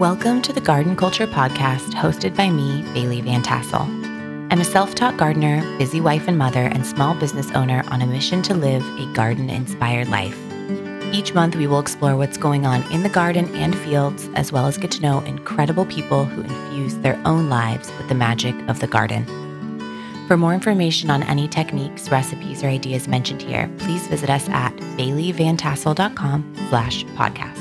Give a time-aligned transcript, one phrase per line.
[0.00, 3.82] Welcome to the Garden Culture Podcast, hosted by me, Bailey Van Tassel.
[4.50, 8.06] I'm a self taught gardener, busy wife and mother, and small business owner on a
[8.06, 10.38] mission to live a garden inspired life.
[11.12, 14.66] Each month, we will explore what's going on in the garden and fields, as well
[14.66, 18.80] as get to know incredible people who infuse their own lives with the magic of
[18.80, 19.26] the garden.
[20.28, 24.74] For more information on any techniques, recipes, or ideas mentioned here, please visit us at
[24.96, 27.59] baileyvantassel.com slash podcast.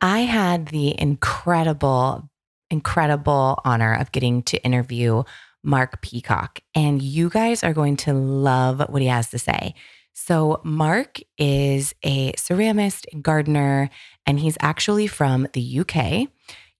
[0.00, 2.28] I had the incredible,
[2.70, 5.22] incredible honor of getting to interview
[5.62, 9.74] Mark Peacock, and you guys are going to love what he has to say.
[10.12, 13.90] So, Mark is a ceramist, gardener,
[14.26, 16.28] and he's actually from the UK.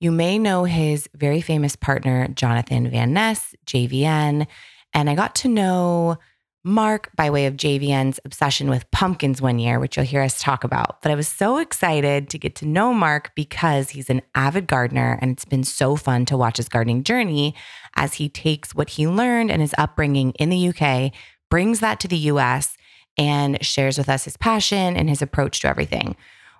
[0.00, 4.46] You may know his very famous partner, Jonathan Van Ness, JVN.
[4.94, 6.18] And I got to know
[6.62, 10.62] Mark by way of JVN's obsession with pumpkins one year, which you'll hear us talk
[10.62, 11.00] about.
[11.00, 15.18] But I was so excited to get to know Mark because he's an avid gardener
[15.22, 17.54] and it's been so fun to watch his gardening journey
[17.96, 21.12] as he takes what he learned and his upbringing in the UK,
[21.48, 22.76] brings that to the US,
[23.16, 26.14] and shares with us his passion and his approach to everything.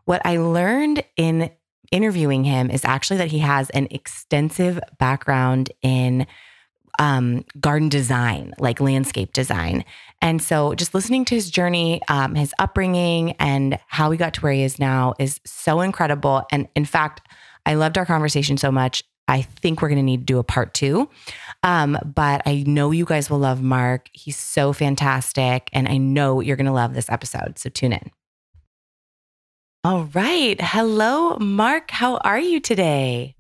[0.07, 1.51] What I learned in
[1.93, 6.27] interviewing him is actually that he has an extensive background in
[7.01, 9.85] um, garden design, like landscape design.
[10.23, 14.41] And so just listening to his journey, um, his upbringing, and how he got to
[14.43, 16.45] where he is now is so incredible.
[16.53, 17.27] And in fact,
[17.65, 19.03] I loved our conversation so much.
[19.29, 21.09] I think we're going to need to do a part two.
[21.63, 24.11] Um, but I know you guys will love Mark.
[24.13, 25.71] He's so fantastic.
[25.73, 27.59] And I know you're going to love this episode.
[27.59, 28.11] So tune in.
[29.85, 30.61] All right.
[30.61, 31.91] Hello, Mark.
[31.91, 33.37] How are you today?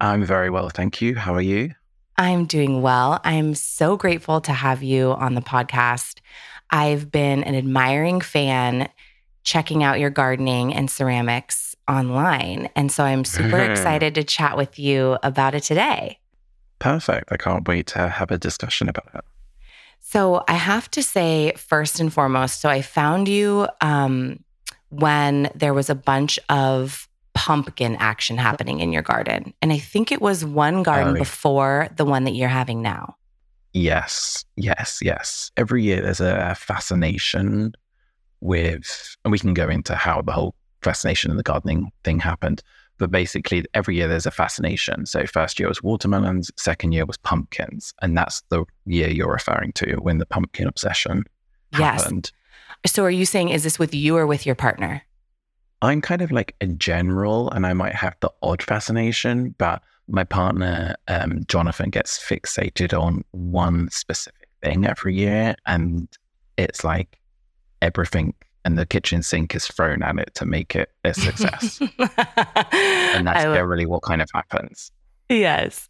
[0.00, 0.68] I'm very well.
[0.68, 1.14] Thank you.
[1.14, 1.72] How are you?
[2.18, 3.20] I'm doing well.
[3.22, 6.18] I'm so grateful to have you on the podcast.
[6.68, 8.88] I've been an admiring fan
[9.44, 12.68] checking out your gardening and ceramics online.
[12.74, 16.18] And so I'm super excited to chat with you about it today.
[16.80, 17.30] Perfect.
[17.32, 19.24] I can't wait to have a discussion about it.
[20.00, 24.44] So I have to say, first and foremost, so I found you um,
[24.90, 27.07] when there was a bunch of
[27.38, 29.54] pumpkin action happening in your garden.
[29.62, 33.14] And I think it was one garden oh, before the one that you're having now.
[33.72, 35.52] Yes, yes, yes.
[35.56, 37.74] Every year there's a fascination
[38.40, 42.62] with, and we can go into how the whole fascination in the gardening thing happened.
[42.98, 45.06] But basically, every year there's a fascination.
[45.06, 47.94] So, first year was watermelons, second year was pumpkins.
[48.02, 51.22] And that's the year you're referring to when the pumpkin obsession
[51.72, 52.02] yes.
[52.02, 52.32] happened.
[52.84, 55.04] So, are you saying, is this with you or with your partner?
[55.82, 60.24] I'm kind of like a general, and I might have the odd fascination, but my
[60.24, 65.54] partner, um, Jonathan, gets fixated on one specific thing every year.
[65.66, 66.08] And
[66.56, 67.18] it's like
[67.82, 68.34] everything
[68.64, 71.80] and the kitchen sink is thrown at it to make it a success.
[71.80, 71.90] and
[73.26, 74.90] that's love- generally what kind of happens.
[75.28, 75.88] Yes.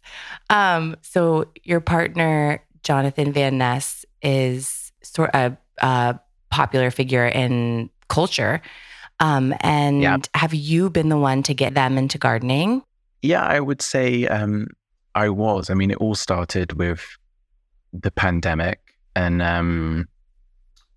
[0.49, 6.19] Um, so your partner, Jonathan Van Ness, is sort of a
[6.49, 8.61] popular figure in culture.
[9.19, 12.83] Um, and have you been the one to get them into gardening?
[13.21, 14.67] Yeah, I would say um,
[15.15, 15.69] I was.
[15.69, 17.05] I mean, it all started with
[17.93, 18.79] the pandemic.
[19.15, 20.07] And um,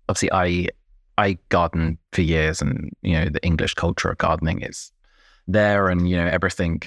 [0.07, 0.67] obviously, I
[1.17, 4.91] I garden for years, and you know the English culture of gardening is
[5.47, 6.81] there, and you know everything.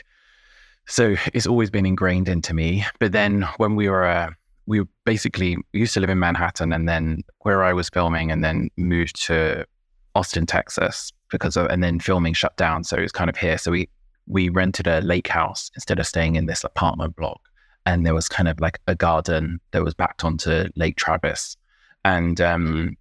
[0.87, 2.85] So it's always been ingrained into me.
[3.01, 4.31] But then when we were uh,
[4.67, 8.71] we basically used to live in Manhattan, and then where I was filming, and then
[8.77, 9.67] moved to
[10.15, 12.85] Austin, Texas, because of and then filming shut down.
[12.85, 13.59] So it was kind of here.
[13.59, 13.89] So we
[14.27, 17.41] we rented a lake house instead of staying in this apartment block,
[17.85, 21.57] and there was kind of like a garden that was backed onto Lake Travis,
[22.05, 22.97] and um,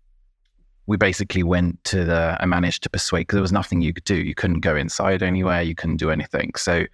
[0.88, 4.04] we basically went to the, I managed to persuade, because there was nothing you could
[4.04, 4.16] do.
[4.16, 6.52] You couldn't go inside anywhere, you couldn't do anything.
[6.56, 6.86] So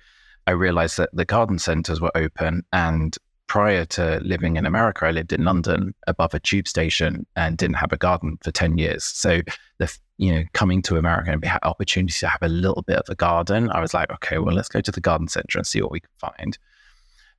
[0.47, 2.63] I realized that the garden centers were open.
[2.71, 3.17] And
[3.47, 7.75] prior to living in America, I lived in London above a tube station and didn't
[7.75, 9.03] have a garden for 10 years.
[9.03, 9.41] So
[9.77, 13.09] the, you know, coming to America and the opportunity to have a little bit of
[13.09, 15.81] a garden, I was like, okay, well, let's go to the garden center and see
[15.81, 16.59] what we can find.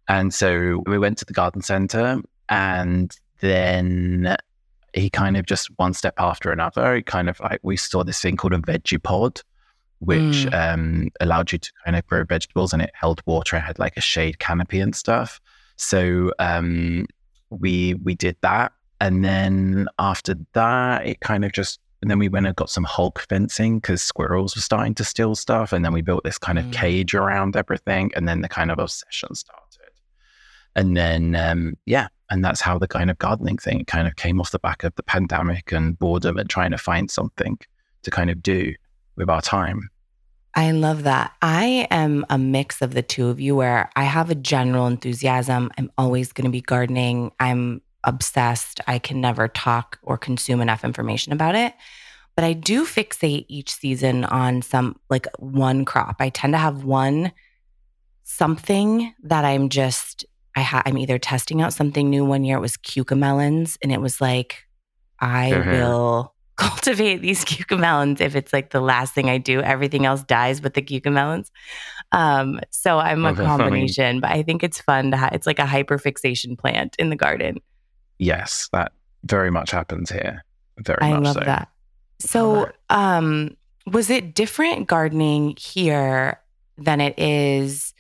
[0.09, 4.37] And so we went to the garden center and then
[4.95, 6.97] he kind of just one step after another.
[6.97, 9.41] He kind of like we saw this thing called a veggie pod,
[10.01, 10.53] which mm.
[10.53, 13.57] um, allowed you to kind of grow vegetables and it held water.
[13.57, 15.41] It had like a shade canopy and stuff.
[15.77, 17.07] So um,
[17.49, 21.79] we we did that, and then after that, it kind of just.
[22.03, 25.35] And then we went and got some Hulk fencing because squirrels were starting to steal
[25.37, 25.73] stuff.
[25.73, 26.73] And then we built this kind of mm.
[26.73, 28.11] cage around everything.
[28.15, 29.63] And then the kind of obsession started.
[30.75, 34.41] And then, um, yeah, and that's how the kind of gardening thing kind of came
[34.41, 37.59] off the back of the pandemic and boredom and trying to find something
[38.03, 38.75] to kind of do
[39.17, 39.91] with our time.
[40.55, 41.33] I love that.
[41.41, 45.71] I am a mix of the two of you where I have a general enthusiasm.
[45.79, 47.33] I'm always going to be gardening.
[47.41, 48.81] I'm obsessed.
[48.87, 51.75] I can never talk or consume enough information about it.
[52.35, 56.17] But I do fixate each season on some like one crop.
[56.21, 57.33] I tend to have one
[58.25, 60.25] something that I'm just
[60.57, 64.01] I ha- I'm either testing out something new one year it was cucamelons and it
[64.01, 64.65] was like
[65.21, 65.71] I Mhm.
[65.73, 69.61] will cultivate these cucamelons if it's like the last thing I do.
[69.61, 71.51] Everything else dies but the cucamelons.
[72.13, 73.47] Um, so I'm a Oh, funny.
[73.47, 75.33] combination, but I think it's fun to have.
[75.33, 77.57] It's like a hyperfixation plant in the garden.
[78.19, 78.93] Yes, that
[79.25, 80.45] very much happens here.
[80.79, 81.41] Very I much love so.
[81.41, 81.69] that.
[82.19, 83.57] So, um,
[83.87, 86.41] was it different gardening here
[86.79, 87.93] than it is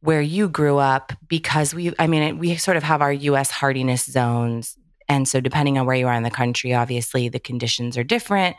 [0.00, 1.12] where you grew up?
[1.28, 3.50] Because we, I mean, we sort of have our U.S.
[3.50, 4.76] hardiness zones,
[5.08, 8.56] and so depending on where you are in the country, obviously the conditions are different.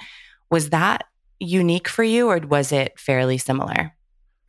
[0.51, 1.05] Was that
[1.39, 3.93] unique for you, or was it fairly similar?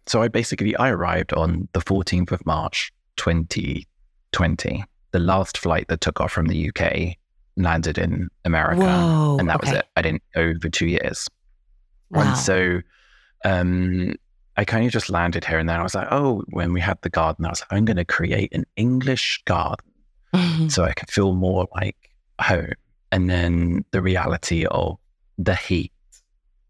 [0.06, 4.84] So I basically I arrived on the 14th of March 2020.
[5.12, 7.16] The last flight that took off from the UK
[7.56, 8.82] landed in America.
[8.82, 9.36] Whoa!
[9.38, 9.86] and that was it.
[9.96, 11.28] I didn't go for two years.
[12.10, 12.22] Wow.
[12.22, 12.80] And so
[13.44, 14.14] um,
[14.56, 16.98] I kind of just landed here and then I was like, oh, when we had
[17.02, 19.84] the garden, I was like, I'm going to create an English garden
[20.68, 21.96] so I can feel more like
[22.40, 22.72] home.
[23.10, 24.98] And then the reality of
[25.38, 25.92] the heat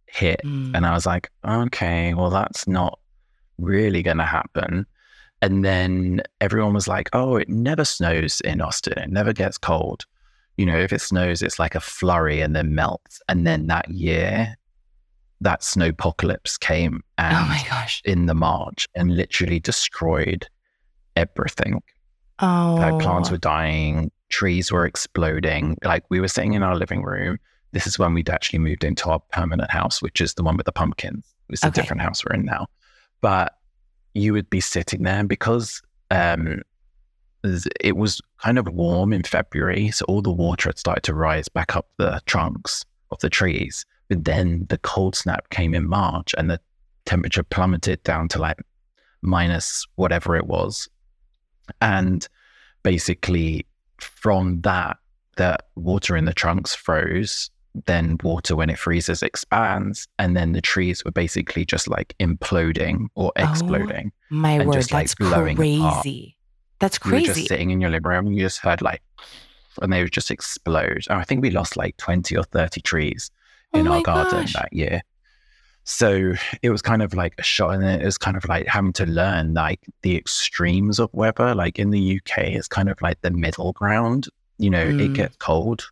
[0.07, 0.41] hit.
[0.45, 0.73] Mm.
[0.75, 2.99] And I was like, okay, well, that's not
[3.59, 4.87] really going to happen.
[5.43, 8.97] And then everyone was like, oh, it never snows in Austin.
[8.97, 10.07] It never gets cold.
[10.57, 13.21] You know, if it snows, it's like a flurry and then melts.
[13.29, 14.57] And then that year,
[15.41, 18.01] that snowpocalypse came and oh my gosh!
[18.05, 20.47] in the March and literally destroyed
[21.17, 21.83] everything.
[22.39, 23.33] Oh, Like plants oh.
[23.33, 25.77] were dying, trees were exploding.
[25.83, 27.39] Like we were sitting in our living room.
[27.73, 30.67] This is when we'd actually moved into our permanent house, which is the one with
[30.67, 31.25] the pumpkins.
[31.49, 32.67] It's a different house we're in now.
[33.21, 33.55] But
[34.15, 36.63] you would be sitting there because um,
[37.81, 39.91] it was kind of warm in February.
[39.91, 43.85] So all the water had started to rise back up the trunks of the trees.
[44.09, 46.61] But then the cold snap came in March and the
[47.05, 48.59] temperature plummeted down to like
[49.23, 50.89] minus whatever it was.
[51.81, 52.27] And
[52.83, 53.67] basically,
[53.99, 54.99] from that,
[55.37, 57.51] the water in the trunks froze.
[57.87, 60.07] Then water, when it freezes, expands.
[60.19, 64.13] And then the trees were basically just like imploding or Oh, exploding.
[64.31, 66.03] my and word, just, like, that's blowing apart.
[66.03, 66.37] crazy.
[66.81, 67.33] That's You were crazy.
[67.33, 69.01] just sitting in your living room and you just heard like,
[69.81, 71.05] and they would just explode.
[71.09, 73.31] And I think we lost like 20 or 30 trees
[73.73, 74.53] Oh in my our garden gosh.
[74.53, 75.01] that year.
[75.85, 78.93] So it was kind of like a shot, and it was kind of like having
[78.95, 81.55] to learn like the extremes of weather.
[81.55, 84.27] Like in the UK, it's kind of like the middle ground.
[84.59, 85.15] You know, it Mm.
[85.15, 85.89] gets cold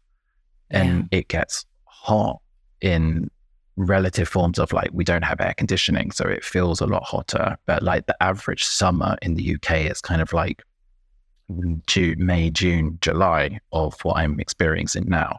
[0.70, 1.64] and it gets
[2.00, 2.40] hot
[2.80, 3.30] in
[3.76, 7.56] relative forms of like we don't have air conditioning, so it feels a lot hotter.
[7.66, 10.62] But like the average summer in the UK is kind of like
[11.86, 15.38] June, May, June, July of what I'm experiencing now.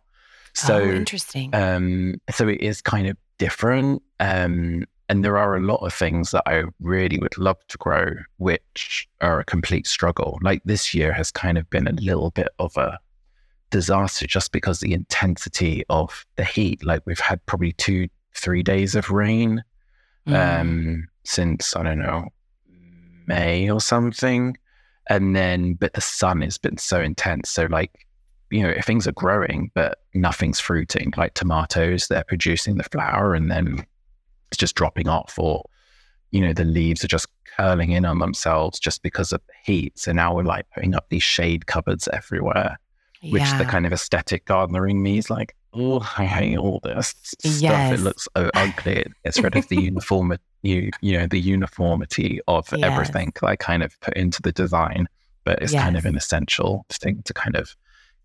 [0.54, 1.54] So oh, interesting.
[1.54, 4.02] um, so it is kind of different.
[4.20, 8.14] Um, and there are a lot of things that I really would love to grow,
[8.38, 10.40] which are a complete struggle.
[10.42, 12.98] Like this year has kind of been a little bit of a
[13.72, 16.86] disaster just because the intensity of the heat.
[16.86, 19.64] Like we've had probably two, three days of rain
[20.28, 20.62] Mm.
[20.62, 22.28] um, since, I don't know,
[23.26, 24.56] May or something.
[25.10, 27.50] And then, but the sun has been so intense.
[27.50, 28.06] So, like,
[28.52, 31.12] you know, things are growing, but nothing's fruiting.
[31.18, 33.84] Like tomatoes, they're producing the flower and then
[34.50, 35.64] it's just dropping off, or,
[36.30, 39.98] you know, the leaves are just curling in on themselves just because of the heat.
[39.98, 42.78] So now we're like putting up these shade cupboards everywhere,
[43.24, 43.58] which yeah.
[43.58, 47.62] the kind of aesthetic gardener in me is like, oh, I hate all this stuff.
[47.62, 48.00] Yes.
[48.00, 49.06] It looks so ugly.
[49.24, 52.84] It's rid of the uniform, you, you know, the uniformity of Yes.
[52.84, 55.08] everything I kind of put into the design.
[55.44, 57.76] But it's kind of an essential thing to kind of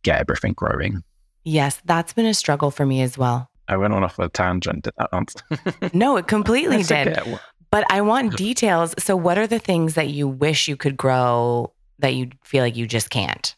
[0.03, 1.03] get everything growing.
[1.45, 3.49] yes, that's been a struggle for me as well.
[3.69, 4.85] I went on off a tangent.
[4.85, 5.41] Did that answer?
[5.95, 7.19] No, it completely did.
[7.19, 7.39] okay.
[7.71, 8.95] But I want details.
[8.99, 12.77] So, what are the things that you wish you could grow that you feel like
[12.77, 13.57] you just can't?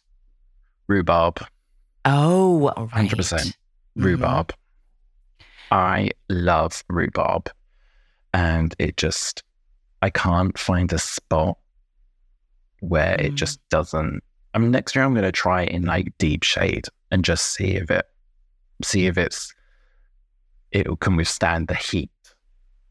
[0.88, 1.44] Rhubarb,
[2.04, 2.88] Oh, right.
[2.90, 3.56] 100%.
[3.96, 4.04] Mhm.
[4.04, 4.54] rhubarb.
[5.70, 7.50] I love rhubarb.
[8.32, 9.42] And it just,
[10.00, 11.58] I can't find a spot
[12.80, 13.36] where it Mm.
[13.36, 14.22] just doesn't.
[14.54, 17.52] I mean, next year I'm going to try it in like deep shade and just
[17.52, 18.06] see if it,
[18.82, 19.52] see if it's,
[20.70, 22.10] it can withstand the heat.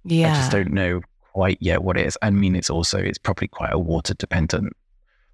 [0.03, 0.31] Yeah.
[0.31, 1.01] I just don't know
[1.33, 2.17] quite yet what it is.
[2.21, 4.73] I mean, it's also, it's probably quite a water dependent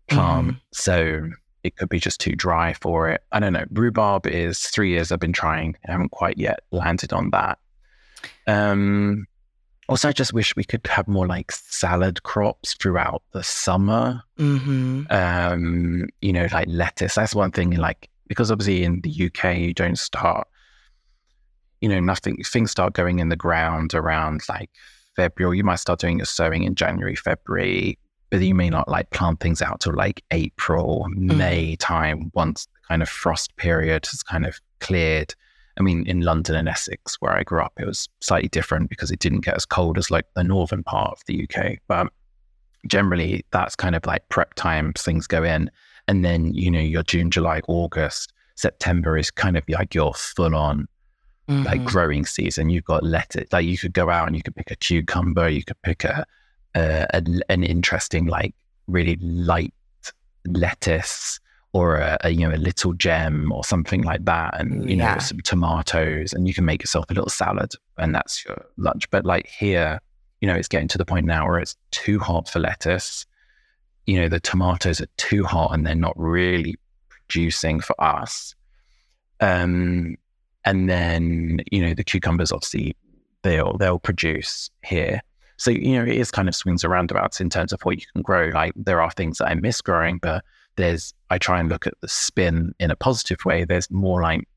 [0.07, 0.47] plant.
[0.51, 0.61] Mhm.
[0.71, 1.29] So
[1.63, 3.21] it could be just too dry for it.
[3.31, 3.65] I don't know.
[3.71, 5.75] Rhubarb is three years I've been trying.
[5.87, 7.57] I haven't quite yet landed on that.
[8.47, 9.27] Um,
[9.89, 14.21] Also, I just wish we could have more like salad crops throughout the summer.
[14.39, 15.03] Mm-hmm.
[15.09, 17.15] Um, you know, like lettuce.
[17.15, 17.71] That's one thing.
[17.71, 20.47] Like because obviously in the UK you don't start.
[21.81, 22.37] You know, nothing.
[22.45, 24.69] Things start going in the ground around like
[25.15, 25.57] February.
[25.57, 27.99] You might start doing your sowing in January, February,
[28.33, 32.87] but you may not like plant things out till like April, May time once the
[32.87, 35.35] kind of frost period has kind of cleared.
[35.77, 39.11] I mean, in London and Essex, where I grew up, it was slightly different because
[39.11, 41.77] it didn't get as cold as like the northern part of the UK.
[41.87, 42.07] But
[42.87, 45.69] generally, that's kind of like prep time, things go in.
[46.07, 50.55] And then, you know, your June, July, August, September is kind of like your full
[50.55, 50.87] on
[51.49, 51.63] Mm-hmm.
[51.63, 52.69] like growing season.
[52.69, 55.61] You've got lettuce, like you could go out and you could pick a cucumber, you
[55.61, 56.25] could pick a,
[56.75, 58.53] a, a an interesting, like
[58.87, 59.73] really light
[60.45, 61.39] lettuce
[61.71, 65.13] or a, a, you know a little gem or something like that, and you Yeah.
[65.13, 69.09] know some tomatoes, and you can make yourself a little salad, and that's your lunch.
[69.09, 69.99] But like here,
[70.41, 73.25] you know, it's getting to the point now where it's too hot for lettuce.
[74.05, 76.75] You know, the tomatoes are too hot, and they're not really
[77.09, 78.53] producing for us.
[79.39, 80.15] Um,
[80.65, 82.95] and then you know the cucumbers obviously
[83.41, 85.21] they'll they'll produce here.
[85.63, 88.05] So you know it is kind of swings and roundabouts in terms of what you
[88.11, 88.49] can grow.
[88.53, 90.43] Like there are things that I miss growing, but
[90.75, 93.63] there's I try and look at the spin in a positive way.
[93.63, 94.47] There's more like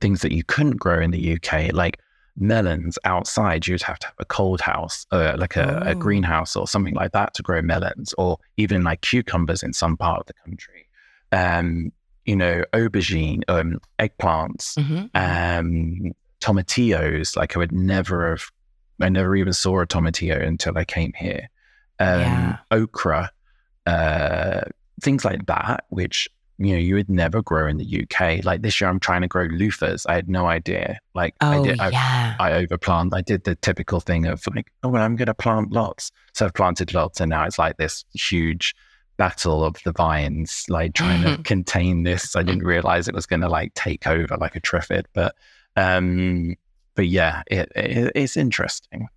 [0.00, 2.00] things that you couldn't grow in the UK, like
[2.36, 3.66] melons outside.
[3.68, 5.94] You'd have to have a cold house, uh, like a, a Oh.
[5.94, 10.18] greenhouse or something like that to grow melons, or even like cucumbers in some part
[10.20, 10.88] of the country.
[11.30, 11.92] Um,
[12.24, 15.10] you know, aubergine, um, eggplants, Mhm.
[15.14, 17.36] um, tomatillos.
[17.36, 18.50] Like I would never have,
[19.00, 21.48] I never even saw a tomatillo until I came here.
[21.98, 22.56] Um, Yeah.
[22.70, 23.30] Okra,
[23.86, 24.60] uh,
[25.02, 28.44] things like that, which you know you would never grow in the UK.
[28.44, 30.06] Like this year, I'm trying to grow loofahs.
[30.08, 30.98] I had no idea.
[31.14, 32.36] Like I Oh did, I, yeah.
[32.38, 33.12] I overplant.
[33.12, 36.12] I did the typical thing of like, oh, well, I'm going to plant lots.
[36.32, 38.74] So I've planted lots, and now it's like this huge
[39.16, 42.34] battle of the vines, like trying to contain this.
[42.34, 45.34] I didn't realize it was going to like take over like a triffid, but
[45.76, 46.56] um,
[46.94, 49.08] but yeah, it, it it's interesting.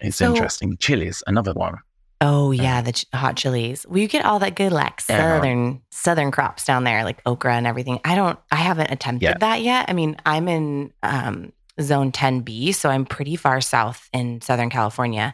[0.00, 0.76] It's So- interesting.
[0.78, 1.76] Chilies, another one.
[2.20, 3.86] Oh yeah, the ch- hot chilies.
[3.88, 7.64] Well, you get all that good like southern southern crops down there, like okra and
[7.66, 8.00] everything.
[8.04, 8.36] I don't.
[8.50, 9.38] I haven't attempted Yeah.
[9.38, 9.86] that yet.
[9.88, 15.32] I mean, I'm in um, zone 10B, so I'm pretty far south in Southern California,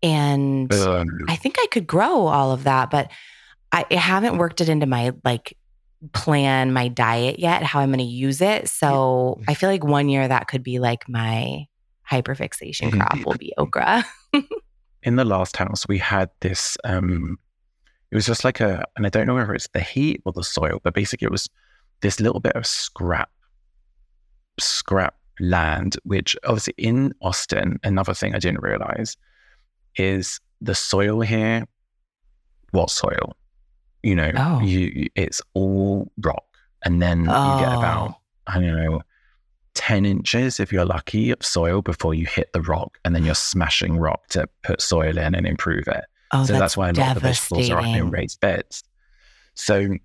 [0.00, 3.10] and Um, I think I could grow all of that, but
[3.72, 5.56] I, I haven't worked it into my like
[6.12, 8.68] plan, my diet yet, how I'm going to use it.
[8.68, 11.66] So I feel like one year that could be like my
[12.10, 14.04] hyperfixation crop will be okra.
[15.02, 17.38] in the last house we had this um
[18.10, 20.44] it was just like a and i don't know whether it's the heat or the
[20.44, 21.48] soil but basically it was
[22.00, 23.30] this little bit of scrap
[24.60, 29.16] scrap land which obviously in austin another thing i didn't realize
[29.96, 31.66] is the soil here
[32.70, 33.34] what soil
[34.02, 34.60] you know Oh.
[34.60, 36.44] you it's all rock
[36.84, 38.16] and then you get about oh.
[38.46, 39.02] I don't know,
[39.74, 42.98] 10 inches if you're lucky of soil before you hit the rock.
[43.04, 46.04] And then you're smashing rock to put soil in and improve it.
[46.32, 48.82] Oh, so that's, why a lot of the vegetables are up in raised beds.
[49.54, 49.96] So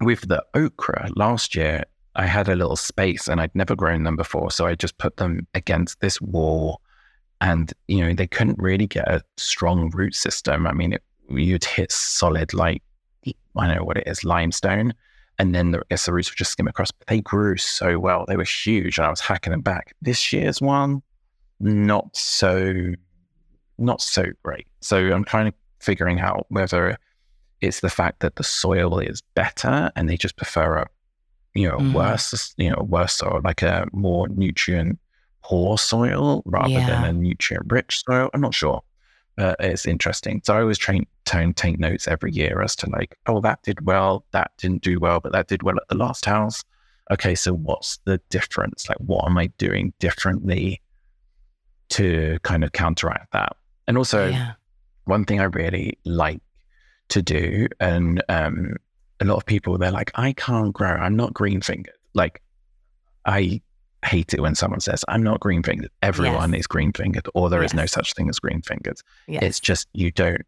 [0.00, 1.84] with the okra last year,
[2.16, 4.50] I had a little space and I'd never grown them before.
[4.50, 6.80] So I just put them against this wall
[7.40, 10.66] and, you know, they couldn't really get a strong root system.
[10.66, 12.82] I mean, it, you'd hit solid, like,
[13.56, 14.94] I don't know what it is, limestone.
[15.38, 16.90] And then the, I guess the roots would just skim across.
[16.90, 18.24] But they grew so well.
[18.26, 19.94] They were huge and I was hacking them back.
[20.02, 21.02] This year's one,
[21.60, 22.92] not so,
[23.78, 24.66] not so great.
[24.80, 26.98] So I'm kind of figuring out whether
[27.60, 30.86] it's the fact that the soil is better and they just prefer a,
[31.54, 31.92] you know, Mhm.
[31.92, 34.98] worse, you know, worse soil, like a more nutrient
[35.42, 38.28] poor soil rather than a nutrient rich soil.
[38.34, 38.82] I'm not sure,
[39.36, 40.42] but it's interesting.
[40.44, 43.84] So I always train, try take notes every year as to like, oh, that did
[43.86, 46.64] well, that didn't do well, but that did well at the last house.
[47.10, 48.88] Okay, so what's the difference?
[48.88, 50.82] Like, what am I doing differently
[51.90, 53.56] to kind of counteract that?
[53.86, 54.52] And also, yeah.
[55.04, 56.40] one thing I really like
[57.08, 58.76] to do, and um,
[59.20, 60.90] a lot of people they're like, I can't grow.
[60.90, 61.94] I'm not green fingered.
[62.14, 62.42] Like,
[63.24, 63.62] I
[64.04, 65.90] hate it when someone says I'm not green fingered.
[66.02, 66.60] Everyone Yes.
[66.60, 69.00] is green fingered, or there is no such thing as green fingered.
[69.26, 69.42] Yes.
[69.42, 70.42] It's just you don't.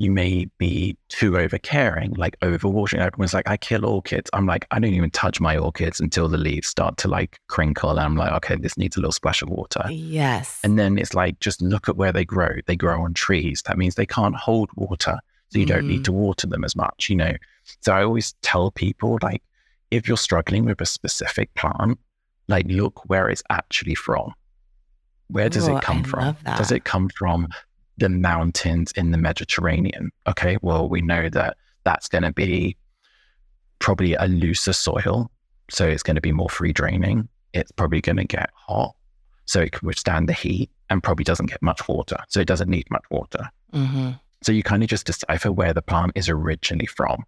[0.00, 3.00] You may be too over caring, like overwatering.
[3.00, 4.30] Everyone's like, I kill orchids.
[4.32, 7.90] I'm like, I don't even touch my orchids until the leaves start to like crinkle.
[7.90, 9.82] And I'm like, okay, this needs a little splash of water.
[9.90, 10.60] yes.
[10.62, 12.58] And then it's like, just look at where they grow.
[12.66, 13.62] They grow on trees.
[13.66, 15.18] That means they can't hold water.
[15.50, 16.02] So you don't need mm-hmm.
[16.04, 17.32] to water them as much, you know?
[17.80, 19.42] So I always tell people, like,
[19.90, 21.98] if you're struggling with a specific plant,
[22.46, 24.32] like, look where it's actually from.
[25.28, 26.36] Where does Ooh, it oh, come I from?
[26.44, 27.48] Does it come from
[27.98, 30.10] the mountains in the Mediterranean?
[30.26, 32.76] Okay, well, we know that that's going to be
[33.78, 35.30] probably a looser soil.
[35.70, 37.28] So it's going to be more free draining.
[37.52, 38.94] It's probably going to get hot.
[39.46, 42.16] So it can withstand the heat and probably doesn't get much water.
[42.28, 43.48] So it doesn't need much water.
[43.72, 44.10] hmm
[44.42, 47.24] So you kind of just decipher where the plant is originally from.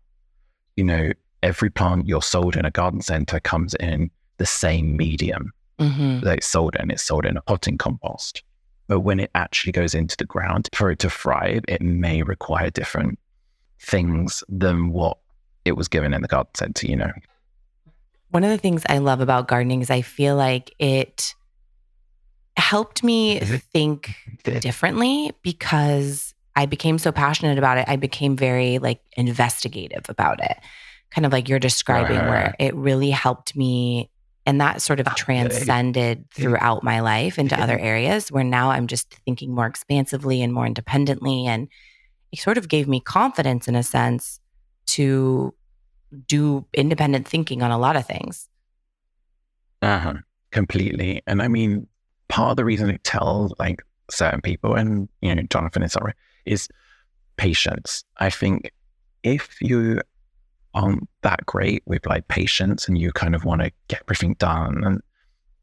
[0.77, 1.13] You know,
[1.43, 6.39] every plant you're sold in a garden center comes in the same medium hmm that
[6.39, 6.91] it's sold in.
[6.91, 8.43] It's sold in a potting compost.
[8.91, 12.71] But when it actually goes into the ground, for it to thrive, it may require
[12.71, 13.21] different
[13.81, 15.17] things than what
[15.65, 17.13] it was given in the garden center, you know.
[18.31, 21.37] One of the things I love about gardening is I feel like it
[22.57, 23.63] helped me Mhm.
[23.63, 27.85] think differently because I became so passionate about it.
[27.87, 30.57] I became very like investigative about it.
[31.13, 34.11] Kind of like you're describing where it really helped me
[34.51, 39.15] and that sort of transcended throughout my life into other areas where now I'm just
[39.25, 41.69] thinking more expansively and more independently and
[42.33, 44.41] it sort of gave me confidence in a sense
[44.87, 45.55] to
[46.27, 48.49] do independent thinking on a lot of things.
[49.83, 50.15] Uh-huh.
[50.51, 51.23] Completely.
[51.29, 51.87] And I mean,
[52.29, 56.15] part of the reason it tells like certain people, and you know, Jonathan is sorry,
[56.45, 56.69] is
[57.37, 58.05] patience.
[58.19, 58.73] I think
[59.23, 60.01] if you
[60.75, 64.83] aren't that great with like patience and you kind of want to get everything done,
[64.85, 65.01] and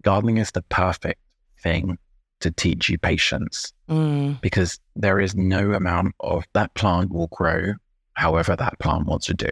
[0.04, 1.22] gardening is the perfect
[1.62, 1.98] thing
[2.40, 7.74] to teach you patience Mm, because there is no amount of that plant will grow
[8.14, 9.50] however that plant wants to do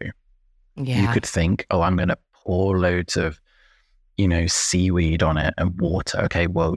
[0.75, 1.01] yeah.
[1.01, 3.39] you could think, oh, I'm going to pour loads of,
[4.17, 6.19] you know, seaweed on it and water.
[6.21, 6.75] Okay, well,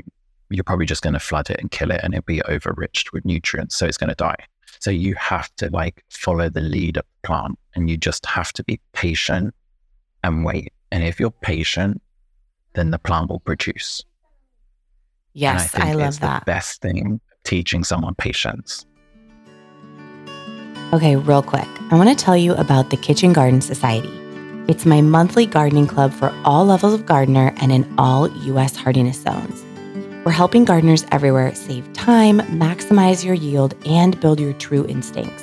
[0.51, 3.25] you're probably just going to flood it and kill it and it'll be overriched with
[3.25, 3.77] nutrients.
[3.77, 4.47] So it's going to die.
[4.81, 8.53] So you have to like follow the lead of the plant and you just have
[8.55, 9.55] to be patient
[10.23, 10.73] and wait.
[10.91, 12.01] And if you're patient,
[12.75, 14.05] then the plant will produce.
[15.33, 16.41] yes, and I I, love it's that.
[16.41, 18.85] the best thing teaching someone patience.
[20.93, 24.13] Okay, real quick, I want to tell you about the Kitchen Garden Society.
[24.69, 29.21] It's my monthly gardening club for all levels of gardener and in all US hardiness
[29.23, 29.65] zones.
[30.29, 35.43] We're helping gardeners everywhere save time, maximize your yield, and build your true instincts.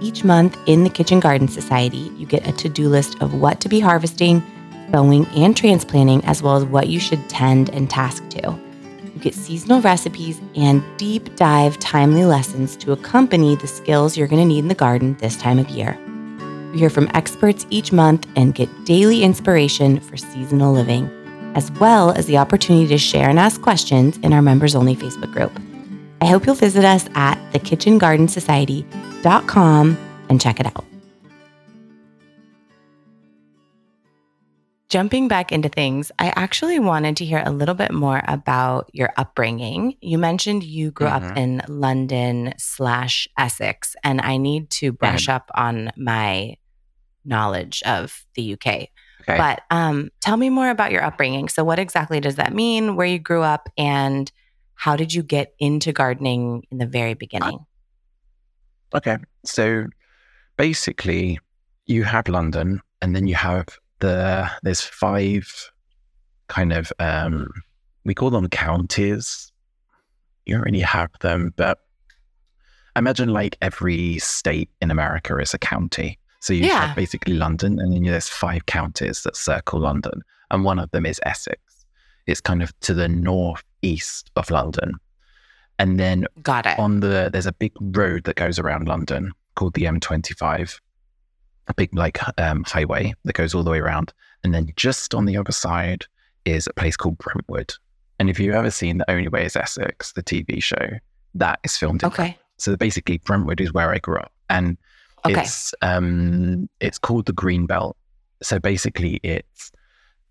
[0.00, 3.60] Each month in the Kitchen Garden Society, you get a to do list of what
[3.60, 4.42] to be harvesting,
[4.90, 8.58] sowing, and transplanting, as well as what you should tend and task to.
[9.04, 14.42] You get seasonal recipes and deep dive timely lessons to accompany the skills you're going
[14.42, 15.96] to need in the garden this time of year.
[16.72, 21.08] You hear from experts each month and get daily inspiration for seasonal living,
[21.58, 25.32] as well as the opportunity to share and ask questions in our members only Facebook
[25.32, 25.50] group.
[26.20, 29.98] I hope you'll visit us at thekitchengardensociety.com
[30.30, 30.84] and check it out.
[34.88, 39.12] Jumping back into things, I actually wanted to hear a little bit more about your
[39.18, 39.96] upbringing.
[40.00, 41.36] You mentioned you grew up Mhm.
[41.36, 46.54] in London slash Essex, and I need to brush up on my
[47.24, 48.88] knowledge of the UK.
[49.28, 49.36] Okay.
[49.36, 51.48] But um, tell me more about your upbringing.
[51.48, 52.96] So, what exactly does that mean?
[52.96, 54.30] Where you grew up, and
[54.74, 57.58] how did you get into gardening in the very beginning?
[58.94, 59.18] Okay.
[59.44, 59.86] So
[60.56, 61.38] basically,
[61.86, 63.66] you have London, and then you have
[63.98, 65.52] the there's five
[66.46, 67.48] kind of um
[68.04, 69.52] we call them counties.
[70.46, 71.78] You don't really have them, but
[72.96, 76.18] imagine like every state in America is a county.
[76.40, 76.86] So you Yeah.
[76.88, 81.04] have basically London, and then there's five counties that circle London, and one of them
[81.06, 81.60] is Essex.
[82.26, 84.94] It's kind of to the northeast of London,
[85.78, 86.78] and then Got it.
[86.78, 90.80] on the there's a big road that goes around London called the M25,
[91.68, 94.12] a big like um, highway that goes all the way around,
[94.44, 96.04] and then just on the other side
[96.44, 97.72] is a place called Brentwood.
[98.20, 100.90] And if you've ever seen The Only Way Is Essex, the TV show,
[101.34, 102.36] that is filmed in Okay.
[102.58, 104.76] so basically, Brentwood is where I grew up, and
[105.26, 105.40] Okay.
[105.42, 107.96] it's um, it's called the Green Belt.
[108.42, 109.72] So basically, it's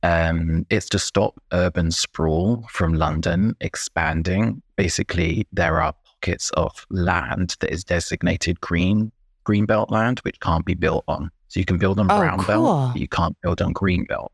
[0.04, 4.62] um, it's to stop urban sprawl from London expanding.
[4.76, 9.12] Basically, there are pockets of land that is designated green
[9.43, 11.32] green belt land, which can't be built on.
[11.50, 12.45] So you can build on Oh, brown cool.
[12.47, 14.32] belt, but you can't build on green belt.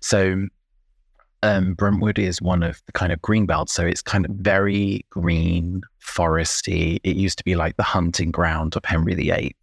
[0.00, 0.46] So
[1.42, 3.72] um, Brentwood is one of the kind of green belts.
[3.72, 6.98] So it's kind of very green, foresty.
[7.04, 9.54] It used to be like the hunting ground of Henry VIII,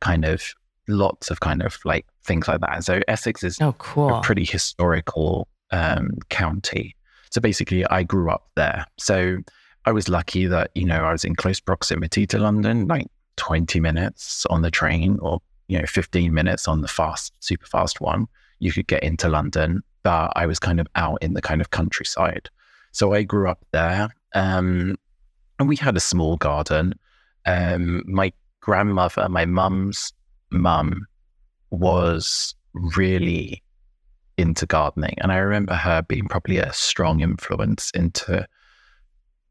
[0.00, 0.42] kind of
[0.88, 2.84] lots of kind of like things like that.
[2.84, 3.72] So Essex is Oh,
[4.18, 6.96] a pretty historical um, county.
[7.30, 8.86] So basically, I grew up there.
[8.98, 9.38] So
[9.84, 13.06] I was lucky that, you know, I was in close proximity to London, like
[13.36, 18.00] 20 minutes on the train or, you know, 15 minutes on the fast, super fast
[18.00, 18.26] one.
[18.60, 21.70] You could get into London, but I was kind of out in the kind of
[21.70, 22.48] countryside.
[22.92, 24.96] So I grew up there Um,
[25.58, 26.94] and we had a small garden.
[27.46, 30.12] Um, my grandmother, my mum's
[30.50, 31.06] mum,
[31.70, 33.62] was really
[34.36, 35.16] into gardening.
[35.18, 38.46] And I remember her being probably a strong influence into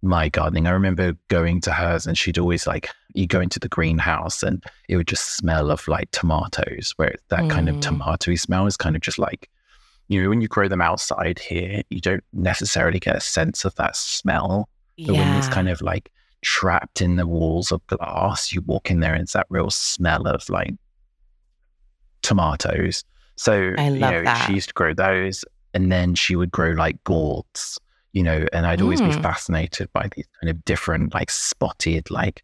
[0.02, 0.67] my gardening.
[0.67, 4.63] I remember going to hers and she'd always like, you go into the greenhouse and
[4.88, 7.50] it would just smell of like tomatoes, where that mm.
[7.50, 7.82] kind of mm.
[7.82, 9.50] tomatoey smell is kind of just like,
[10.08, 13.76] you know, when you grow them outside here, you don't necessarily get a sense of
[13.76, 14.70] that smell.
[14.98, 15.20] But yeah.
[15.20, 19.13] when it's kind of like trapped in the walls of glass, you walk in there
[19.13, 20.73] and it's that real smell of like
[22.21, 23.04] tomatoes.
[23.36, 24.47] So, I love you know, that.
[24.47, 27.80] she used to grow those and then she would grow like gourds
[28.17, 29.15] you know, and I'd always mm.
[29.15, 32.41] be fascinated by these kind of different, like spotted, like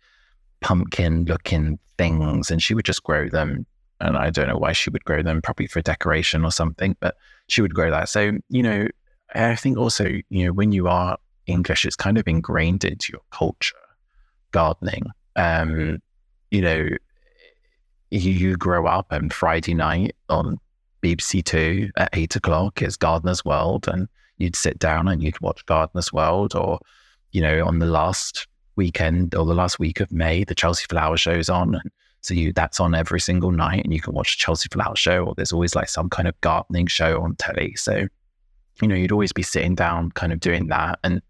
[0.62, 2.51] pumpkin looking things.
[2.51, 3.65] And she would just grow them.
[3.99, 7.15] And I don't know why she would grow them, probably for decoration or something, but
[7.47, 8.10] she would grow that.
[8.10, 8.88] So, you know,
[9.34, 13.23] I think also, you know, when you are English, it's kind of ingrained into your
[13.32, 13.75] culture,
[14.53, 15.03] gardening.
[15.35, 16.01] Um,
[16.51, 16.87] you know,
[18.09, 20.57] you, grow up and Friday night on
[21.01, 25.65] BBC Two at eight o'clock is Gardener's World, and you'd sit down and you'd watch
[25.65, 26.79] Gardener's World, or
[27.31, 31.17] you know, on the last weekend or the last week of May, the Chelsea Flower
[31.17, 34.69] Show's on, and so you that's on every single night, and you can watch Chelsea
[34.71, 37.75] Flower Show, or there's always like some kind of gardening show on telly.
[37.75, 38.07] So,
[38.81, 41.21] you know, you'd always be sitting down, kind of doing that, and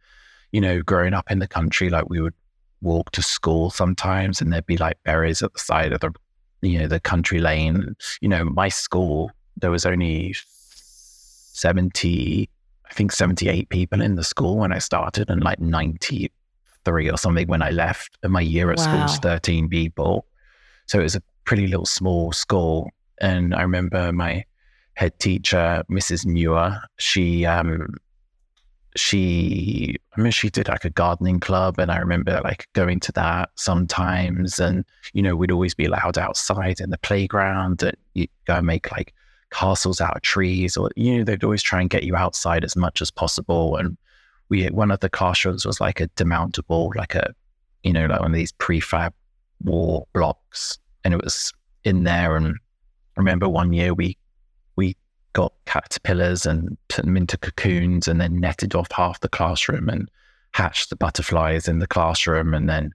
[0.52, 2.36] you know, growing up in the country, like we would
[2.84, 6.12] walk to school sometimes, and there'd be like berries at the side of the
[6.62, 7.96] you know the country lane.
[8.22, 10.36] You know, my school there was only
[11.54, 12.50] 70,
[12.90, 17.48] I think 78 people in the school when I started and like 93 or something
[17.48, 18.18] when I left.
[18.24, 18.84] And my year at wow.
[18.84, 20.26] school was 13 people.
[20.88, 22.90] So it was a pretty little small school.
[23.22, 24.44] And I remember my
[24.96, 26.26] head teacher, Mrs.
[26.26, 27.96] Muir, she, um,
[28.96, 33.12] she, I mean, she did like a gardening club, and I remember like going to
[33.14, 34.60] that sometimes.
[34.60, 38.68] And you know, we'd always be allowed outside in the playground, and you go and
[38.68, 39.14] make like
[39.52, 42.76] castles out of trees, or you know, they'd always try and get you outside as
[42.76, 43.78] much as possible.
[43.78, 43.98] And
[44.50, 47.34] we one of the classrooms was like a demountable, like a
[47.84, 49.14] you know, like one of these prefab
[49.64, 51.54] wall blocks, and it was
[51.84, 52.36] in there.
[52.36, 54.18] And I remember one year we we
[55.34, 60.10] got caterpillars and put them into cocoons, and then netted off half the classroom and
[60.54, 62.92] hatched the butterflies in the classroom, and then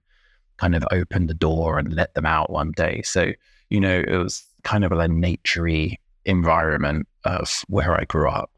[0.57, 3.01] kind of opened the door and let them out one day.
[3.03, 3.31] So
[3.69, 8.51] you know, it was kind of a naturey environment of where I grew up.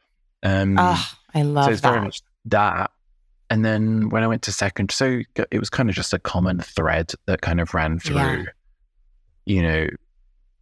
[0.44, 1.89] Um, oh, I love so it's that.
[1.89, 2.91] very much that.
[3.50, 6.60] And then when I went to second, so it was kind of just a common
[6.62, 8.44] thread that kind of ran through, yeah.
[9.46, 9.88] you know,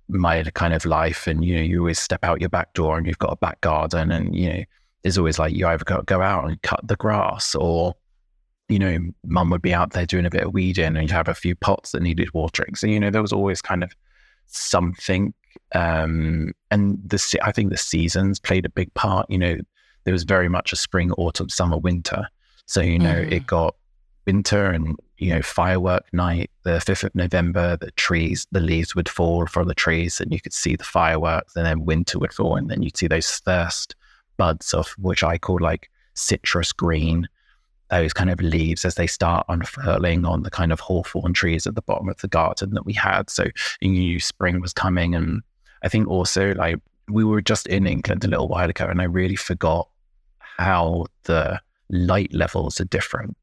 [0.10, 1.28] my kind of life.
[1.28, 3.62] And, you know, you always step out your back door and you've got a back
[3.62, 4.64] garden and, you know,
[5.04, 7.96] there's always like you either got to go out and cut the grass or,
[8.68, 11.30] you know, mum would be out there doing a bit of weeding and you'd have
[11.30, 12.76] a few pots that needed watering.
[12.76, 13.94] So, you know, there was always kind of
[14.48, 15.34] something
[15.74, 19.30] um, and the I think the seasons played a big part.
[19.30, 19.58] You know,
[20.04, 22.28] there was very much a spring, autumn, summer, winter.
[22.66, 23.32] So you know, mm.
[23.32, 23.76] it got
[24.30, 27.78] winter and you know firework night, the fifth of November.
[27.78, 31.56] The trees, the leaves would fall from the trees, and you could see the fireworks.
[31.56, 33.96] And then winter would fall, and then you'd see those first
[34.38, 37.28] buds of which I call like citrus green
[37.90, 41.74] those kind of leaves as they start unfurling on the kind of hawthorn trees at
[41.76, 43.30] the bottom of the garden that we had.
[43.30, 43.46] So
[43.82, 45.16] you knew spring was coming.
[45.16, 45.42] And
[45.84, 46.78] I think also like
[47.10, 49.90] we were just in England a little while ago and I really forgot
[50.40, 53.36] how the light levels are different.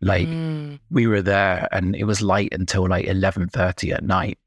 [0.00, 0.78] Like mm.
[0.90, 4.38] we were there and it was light until like 11.30 at night.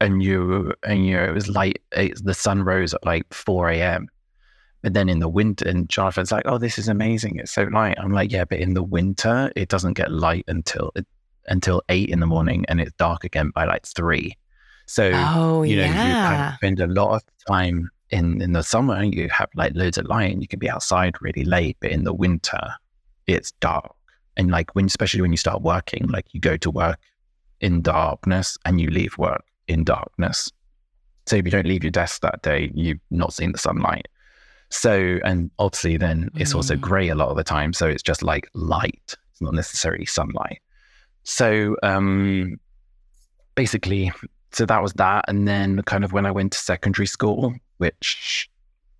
[0.00, 3.68] And you, and you know, it was light, it, the sun rose at like 4
[3.70, 4.08] a.m.
[4.82, 7.36] But then in the winter, and Jonathan's like, "Oh, this is amazing!
[7.36, 10.90] It's so light." I'm like, "Yeah, but in the winter, it doesn't get light until
[11.48, 14.38] until eight in the morning, and it's dark again by like three.
[14.86, 16.06] So oh, you know, yeah.
[16.06, 19.72] you kind of spend a lot of time in in the summer, you have like
[19.74, 21.76] loads of light, and you can be outside really late.
[21.80, 22.60] But in the winter,
[23.26, 23.94] it's dark,
[24.36, 26.98] and like when, especially when you start working, like you go to work
[27.60, 30.50] in darkness, and you leave work in darkness.
[31.26, 34.08] So if you don't leave your desk that day, you've not seen the sunlight.
[34.70, 36.80] So, and obviously, then it's also mm.
[36.80, 37.72] grey a lot of the time.
[37.72, 39.16] So it's just like light.
[39.30, 40.60] It's not necessarily sunlight.
[41.24, 42.58] So, um,
[43.56, 44.12] basically,
[44.52, 45.24] so that was that.
[45.28, 48.48] And then, kind of when I went to secondary school, which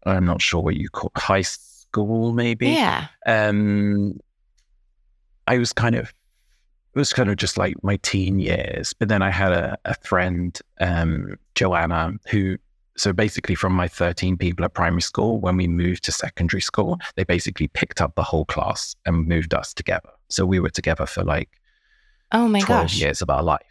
[0.05, 2.71] I'm not sure what you call high school, maybe.
[2.71, 3.07] Yeah.
[3.27, 4.19] Um,
[5.51, 6.15] I was kind of
[6.95, 8.93] it was kind of just like my teen years.
[8.93, 12.57] But then I had a, a friend, um, Joanna, who
[12.97, 16.99] so basically, from my 13 people at primary school, when we moved to secondary school,
[17.17, 20.11] they basically picked up the whole class and moved us together.
[20.29, 21.49] So we were together for like
[22.33, 23.01] Oh my 12 gosh.
[23.01, 23.63] years of our life.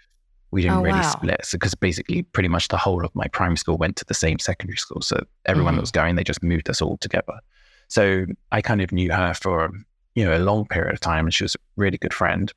[0.52, 1.12] We didn't Oh, really wow.
[1.12, 4.40] split because basically pretty much the whole of my primary school went to the same
[4.40, 5.02] secondary school.
[5.02, 5.78] So everyone Mhm.
[5.78, 7.40] that was going, they just moved us all together.
[7.88, 9.72] So I kind of knew her for,
[10.20, 12.52] you know, a long period of time and she was a really good friend.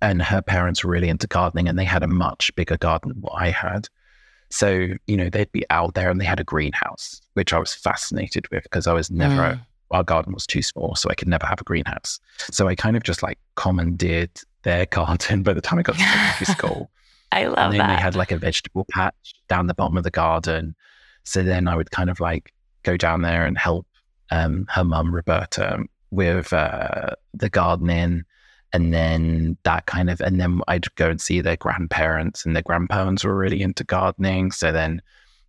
[0.00, 3.20] And her parents were really into gardening and they had a much bigger garden than
[3.20, 3.88] what I had.
[4.50, 7.74] So, you know, they'd be out there and they had a greenhouse, which I was
[7.74, 9.60] fascinated with because I was never, Mm.
[9.90, 12.20] our garden was too small, so I could never have a greenhouse.
[12.52, 14.30] So I kind of just like commandeered
[14.62, 16.90] their garden by the time I got to secondary school.
[17.32, 17.96] I love and then that.
[17.96, 20.74] they had like a vegetable patch down the bottom of the garden.
[21.24, 22.52] So then I would kind of like
[22.84, 23.86] go down there and help
[24.30, 28.24] um, her mum, Roberta, with uh, the gardening.
[28.72, 32.62] And then that kind of, and then I'd go and see their grandparents, and their
[32.62, 34.50] grandparents were really into gardening.
[34.50, 35.00] So then,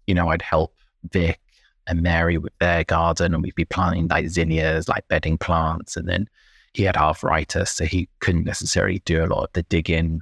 [0.08, 0.74] you know, I'd help
[1.12, 1.39] Vic
[1.88, 5.98] and Mary with their garden, and we'd be planting like zinnias, like bedding plants.
[5.98, 6.30] And then
[6.74, 10.22] he had arthritis, so he couldn't necessarily do a lot of the digging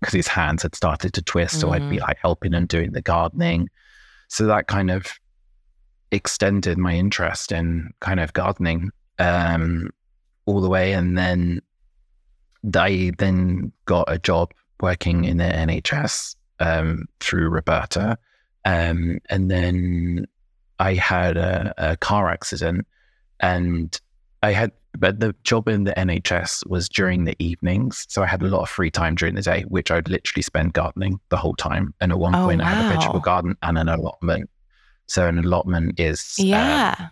[0.00, 1.60] because his hands had started to twist.
[1.60, 3.68] So I'd be like helping and doing the gardening.
[4.28, 5.06] So that kind of
[6.12, 9.90] extended my interest in kind of gardening um,
[10.46, 10.92] all the way.
[10.92, 11.60] And then
[12.74, 18.18] I then got a job working in the NHS um, through Roberta.
[18.64, 20.26] Um, and then
[20.78, 22.86] I had a, a car accident
[23.40, 23.98] and
[24.42, 28.06] I had, but the job in the NHS was during the evenings.
[28.08, 30.72] So I had a lot of free time during the day, which I'd literally spend
[30.74, 31.94] gardening the whole time.
[32.00, 34.50] And at one Oh, point, I had a vegetable garden and an allotment.
[35.06, 37.08] So an allotment is um, yeah.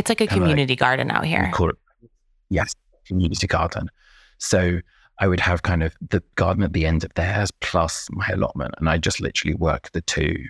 [0.00, 1.50] It's like a kinda like- community garden out here.
[1.52, 1.76] call it,
[2.48, 2.74] yes,
[3.06, 3.88] community garden.
[4.38, 4.80] So
[5.18, 8.74] I would have kind of the garden at the end of theirs plus my allotment,
[8.78, 10.46] and I just literally work the two.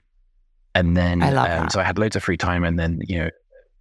[0.74, 3.18] And then, I love um, so I had loads of free time, and then you
[3.18, 3.30] know,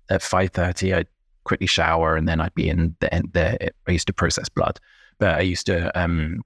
[0.09, 1.07] at five thirty, I'd
[1.43, 3.57] quickly shower, and then I'd be in the end there.
[3.87, 4.79] I used to process blood,
[5.19, 6.41] but I used to um,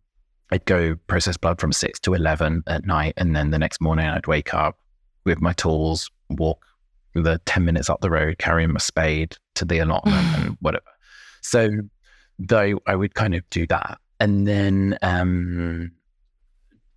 [0.51, 4.07] I'd go process blood from six to eleven at night, and then the next morning
[4.07, 4.77] I'd wake up
[5.23, 6.65] with my tools, walk
[7.13, 10.85] the ten minutes up the road, carrying my spade to the allotment and whatever.
[11.41, 11.69] So
[12.39, 13.99] though I would kind of do that.
[14.19, 15.91] And then um,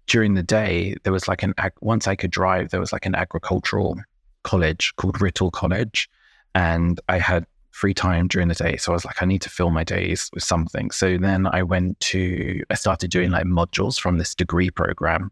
[0.07, 3.07] during the day, there was like an, ag- once I could drive, there was like
[3.07, 3.97] an agricultural
[4.45, 6.09] college called Writtle College.
[6.55, 8.77] And I had free time during the day.
[8.77, 10.91] So I was like, I need to fill my days with something.
[10.91, 15.31] So then I went to, I started doing like modules from this degree program.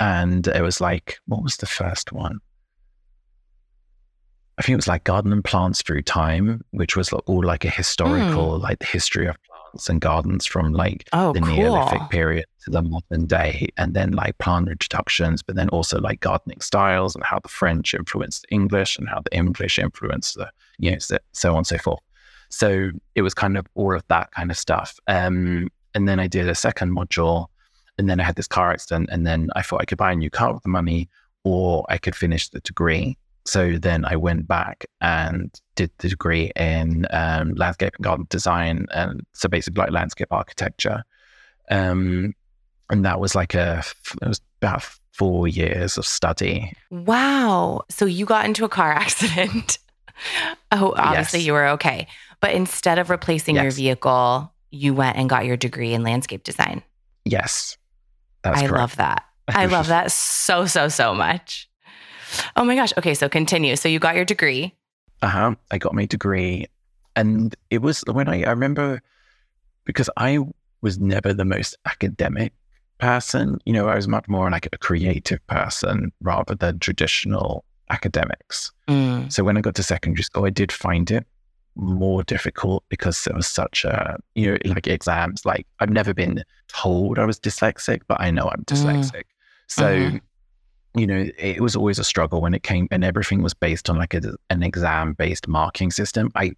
[0.00, 2.40] And it was like, what was the first one?
[4.58, 7.70] I think it was like garden and plants through time, which was all like a
[7.70, 11.54] historical, like the history of plants and gardens from like Oh, the cool.
[11.56, 16.18] Neolithic period to the modern day, and then like plant introductions, but then also like
[16.20, 20.50] gardening styles and how the French influenced the English and how the English influenced the,
[20.78, 22.00] you know, so, so on and so forth.
[22.50, 24.98] So it was kind of all of that kind of stuff.
[25.06, 27.46] Um, and then I did a second module,
[27.96, 30.16] and then I had this car accident, and then I thought I could buy a
[30.16, 31.08] new car with the money,
[31.44, 33.16] or I could finish the degree.
[33.44, 38.86] So then I went back and did the degree in um, landscape and garden design,
[38.92, 41.02] and so basically like landscape architecture.
[41.70, 42.34] Um,
[42.90, 43.82] and that was like a
[44.22, 46.72] it was about four years of study.
[46.90, 47.82] Wow.
[47.90, 49.78] So you got into a car accident.
[50.72, 51.46] oh, obviously Yes.
[51.46, 52.06] you were okay.
[52.40, 56.82] But instead of replacing your vehicle, you went and got your degree in landscape design.
[57.24, 57.76] Yes,
[58.42, 58.80] that's I correct.
[58.80, 59.24] love that.
[59.48, 61.68] I love that so, so, so much.
[62.56, 62.92] Oh my gosh.
[62.98, 63.14] Okay.
[63.14, 63.76] So continue.
[63.76, 64.74] So you got your degree.
[65.22, 65.54] Uh huh.
[65.70, 66.66] I got my degree,
[67.16, 69.00] and it was when I I remember
[69.84, 70.38] because I
[70.80, 72.52] was never the most academic
[72.98, 73.58] person.
[73.64, 78.70] You know, I was much more like a creative person rather than traditional academics.
[78.88, 79.32] Mm.
[79.32, 81.26] So when I got to secondary school, I did find it
[81.74, 85.44] more difficult because there was such a, you know, like exams.
[85.46, 89.24] Like I've never been told I was dyslexic, but I know I'm dyslexic.
[89.68, 90.20] So, Mhm.
[90.98, 93.96] You know, it was always a struggle when it came, and everything was based on
[93.96, 96.30] like a, an exam based marking system.
[96.34, 96.52] I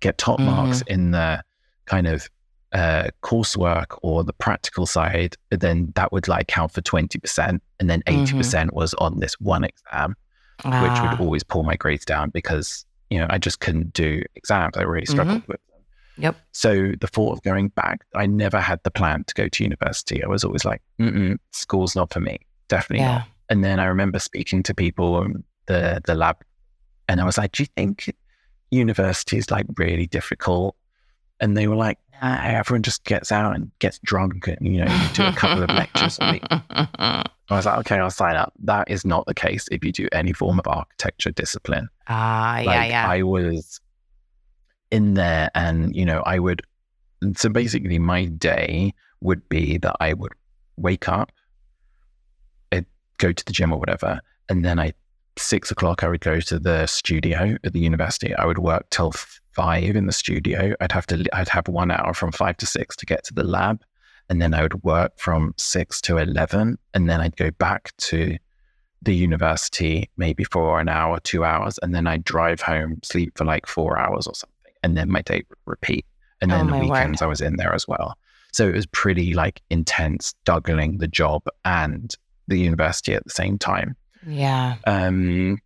[0.00, 1.42] get top marks in the
[1.86, 2.28] kind of
[2.72, 7.60] uh, coursework or the practical side, then that would like count for 20%.
[7.78, 10.16] And then 80% was on this one exam
[10.62, 14.22] which Ah, would always pull my grades down because you know I just couldn't do
[14.34, 14.76] exams.
[14.76, 15.82] I really struggled with them.
[16.16, 16.36] Yep.
[16.52, 20.22] So the thought of going back, I never had the plan to go to university.
[20.22, 20.80] I was always like,
[21.50, 23.18] school's not for me, definitely yeah.
[23.18, 23.28] not.
[23.48, 26.36] And then I remember speaking to people in the the lab,
[27.08, 28.14] and I was like, "Do you think
[28.70, 30.76] university is like really difficult?"
[31.40, 34.92] And they were like, nah, "Everyone just gets out and gets drunk, and you know,
[34.92, 36.18] you do a couple of lectures.
[36.20, 40.08] I was like, "Okay, I'll sign up." That is not the case if you do
[40.12, 43.08] any form of architecture discipline Ah, yeah, like yeah.
[43.08, 43.80] I was
[44.90, 46.62] in there and you know I would
[47.36, 50.32] so basically, my day would be that I would
[50.76, 51.32] wake up,
[53.18, 54.92] go to the gym or whatever, and then I
[55.36, 58.34] six o'clock I would go to the studio at the university.
[58.34, 59.12] I would work till
[59.52, 60.74] five in the studio.
[60.80, 63.44] I'd have to I'd have one hour from five to six to get to the
[63.44, 63.82] lab,
[64.28, 68.36] and then I would work from six to eleven, and then I'd go back to
[69.02, 73.44] the university maybe for an hour, two hours, and then I'd drive home, sleep for
[73.44, 76.06] like four hours or something, and then my day would repeat.
[76.40, 77.26] And Oh, then the weekends word.
[77.26, 78.16] I was in there as well.
[78.52, 82.14] So it was pretty like intense juggling the job and
[82.48, 83.96] the university at the same time.
[84.26, 84.76] Yeah.
[84.86, 85.58] Um,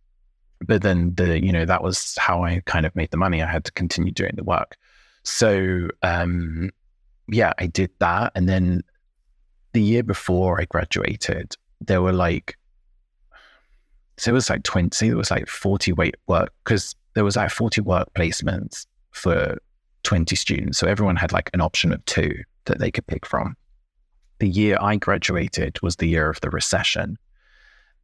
[0.61, 3.41] but then the you know that was how I kind of made the money.
[3.41, 4.75] I had to continue doing the work.
[5.23, 6.71] So um,
[7.27, 8.83] yeah, I did that, and then
[9.73, 12.57] the year before I graduated, there were like
[14.17, 15.07] so it was like twenty.
[15.07, 19.57] There was like forty weight work because there was like forty work placements for
[20.03, 20.77] twenty students.
[20.77, 23.55] So everyone had like an option of two that they could pick from.
[24.39, 27.17] The year I graduated was the year of the recession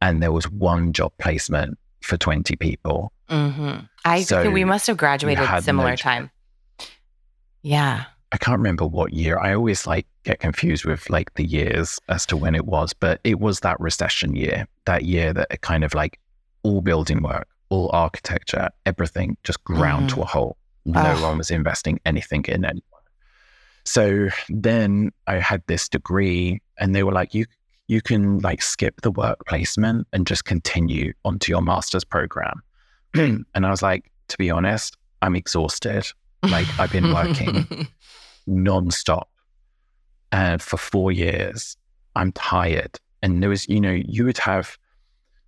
[0.02, 3.12] and there was one job placement for 20 people.
[3.28, 6.30] hmm I So think we must have graduated similar no- time.
[7.62, 8.04] Yeah.
[8.32, 9.38] I can't remember what year.
[9.38, 13.20] I always like get confused with like the years as to when it was, but
[13.24, 16.18] it was that recession year, that year that it kind of like
[16.62, 20.56] all building work, all architecture, everything just ground to a halt.
[20.84, 21.22] No Ugh.
[21.22, 22.82] one was investing anything in anyone.
[23.86, 27.46] So then I had this degree and they were like, you
[27.88, 32.60] you can like skip the work placement and just continue onto your master's program.
[33.14, 36.04] and I was like, to be honest, I'm exhausted.
[36.42, 37.86] Like I've been working
[38.48, 39.26] nonstop
[40.32, 41.76] uh, for four years.
[42.16, 42.98] I'm tired.
[43.22, 44.76] And there was, you know, you would have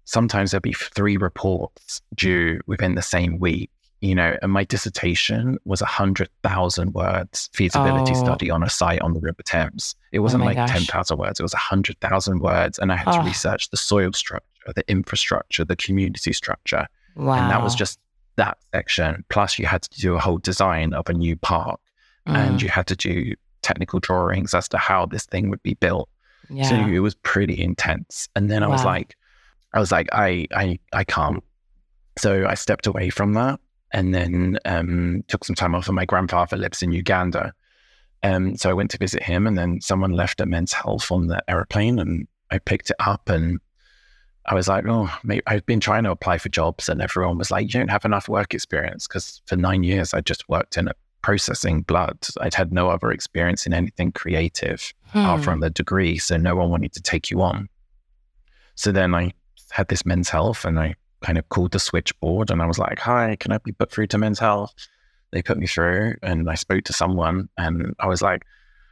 [0.04, 5.58] sometimes there'd be three reports due within the same week, you know, and my dissertation
[5.64, 8.24] was a hundred thousand words feasibility Oh.
[8.24, 9.96] study on a site on the River Thames.
[10.12, 10.70] It wasn't my like gosh.
[10.70, 12.78] 10,000 words, it was a hundred thousand words.
[12.78, 13.24] And I had to Oh.
[13.24, 16.86] research the soil structure, the infrastructure, the community structure.
[17.16, 17.34] wow.
[17.34, 17.98] And that was just
[18.36, 19.24] that section.
[19.30, 21.80] Plus, you had to do a whole design of a new park
[22.26, 25.74] Mm, and you had to do technical drawings as to how this thing would be
[25.74, 26.08] built.
[26.50, 26.62] yeah.
[26.68, 28.28] So it was pretty intense.
[28.36, 29.16] And then I was like,
[29.72, 31.42] I was like, I, I, I can't.
[32.18, 33.58] So I stepped away from that
[33.92, 35.88] and then um, took some time off.
[35.88, 37.52] And my grandfather lives in Uganda.
[38.22, 41.28] Um, so I went to visit him, and then someone left a men's health on
[41.28, 43.60] the airplane, and I picked it up and
[44.46, 47.50] I was like, oh, maybe I've been trying to apply for jobs, and everyone was
[47.50, 50.88] like, you don't have enough work experience because for nine years I just worked in
[50.88, 52.16] a processing blood.
[52.40, 55.44] I'd had no other experience in anything creative apart Hmm.
[55.44, 57.68] from the degree, so no one wanted to take you on.
[58.74, 59.32] So then I
[59.70, 62.98] had this men's health, and I kind of called the switchboard, and I was like,
[63.00, 64.74] "Hi, can I be put through to men's health?"
[65.32, 68.44] They put me through, and I spoke to someone, and I was like,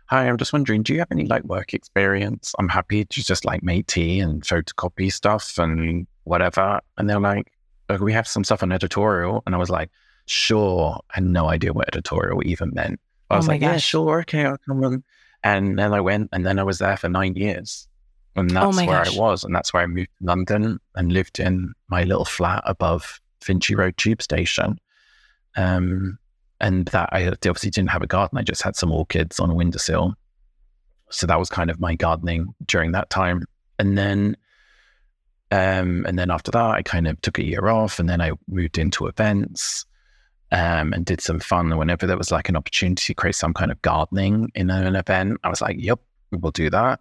[0.07, 2.55] "Hi, I'm just wondering, do you have any like work experience?
[2.59, 7.53] I'm happy to just like make tea and photocopy stuff and whatever." And they're like,
[7.89, 9.91] "Oh, "We have some stuff on editorial," and I was like,
[10.27, 13.01] "Sure." I had no idea what editorial even meant.
[13.31, 15.05] I Oh was my like, "Yeah, sure, okay, I'll come on."
[15.43, 17.89] And then I went, and then I was there for nine years.
[18.37, 19.17] And that's Oh where gosh.
[19.17, 19.45] I was.
[19.45, 23.75] And that's where I moved to London and lived in my little flat above Finchley
[23.75, 24.79] Road Tube Station.
[25.57, 26.19] Um,
[26.61, 28.39] and that I obviously didn't have a garden.
[28.39, 30.15] I just had some orchids on a windowsill.
[31.11, 33.45] So that was kind of my gardening during that time.
[33.79, 34.37] And then,
[35.51, 38.33] um, and then after that, I kind of took a year off and then I
[38.49, 39.87] moved into events
[40.51, 41.77] um, and did some fun.
[41.77, 45.39] Whenever there was like an opportunity to create some kind of gardening in an event,
[45.45, 46.01] I was like, yep,
[46.33, 47.01] we'll do that.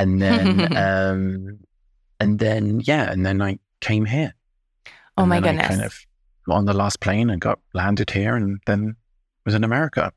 [0.00, 1.58] And then, um,
[2.18, 4.34] and then, yeah, and then I came here.
[5.18, 5.66] oh my goodness.
[5.66, 5.94] I kind of
[6.48, 8.96] on the last plane and got landed here and then
[9.44, 10.12] was in America.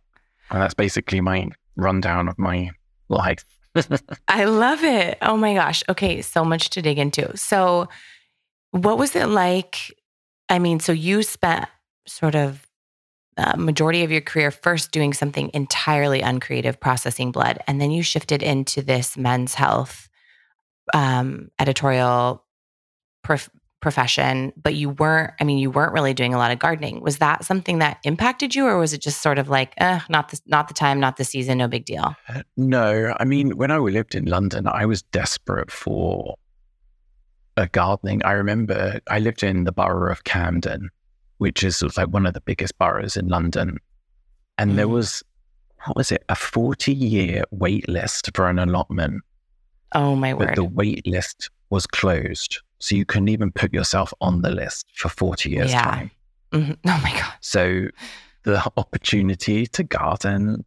[0.49, 2.71] And that's basically my rundown of my
[3.09, 3.45] life.
[4.27, 5.17] I love it.
[5.21, 5.83] Oh my gosh.
[5.89, 7.35] Okay, so much to dig into.
[7.35, 7.89] So,
[8.71, 9.93] what was it like?
[10.49, 11.67] I mean, so you spent
[12.07, 12.65] sort of
[13.37, 18.03] a majority of your career first doing something entirely uncreative, processing blood, and then you
[18.03, 20.09] shifted into this men's health
[20.93, 22.45] um, editorial
[23.23, 23.49] prof-
[23.81, 24.53] profession.
[24.55, 25.33] But you weren't.
[25.39, 27.01] I mean, you weren't really doing a lot of gardening.
[27.01, 30.29] Was that something that impacted you, or was it just sort of like, eh, not
[30.29, 32.15] the not the time, not the season, no big deal?
[32.57, 36.35] no, I mean, when I lived in London, I was desperate for
[37.57, 38.23] a gardening.
[38.23, 40.89] I remember I lived in the borough of Camden,
[41.43, 43.77] which is like one of the biggest boroughs in London.
[44.57, 44.91] And there Mm.
[44.91, 45.23] was,
[45.85, 49.21] what was it, a 40 year wait list for an allotment
[49.91, 50.47] Oh my word.
[50.47, 52.61] but the wait list was closed.
[52.79, 55.81] So you couldn't even put yourself on the list for 40 years' Yeah.
[55.83, 56.11] time.
[56.53, 56.77] Mhm.
[56.85, 57.33] Oh my god!
[57.41, 57.87] So
[58.43, 60.63] the opportunity to garden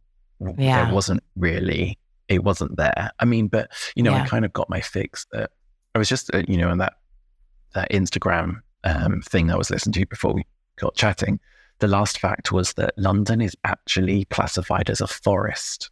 [0.57, 0.85] Yeah.
[0.85, 1.97] there wasn't really,
[2.27, 3.09] it wasn't there.
[3.19, 4.23] I mean, but you know, Yeah.
[4.23, 5.49] I kind of got my fix that
[5.95, 6.93] I was just, uh, you know, on that
[7.73, 10.43] that Instagram um, thing that I was listening to before we
[10.77, 11.39] got chatting.
[11.79, 15.89] The last fact was that London is actually classified as a forest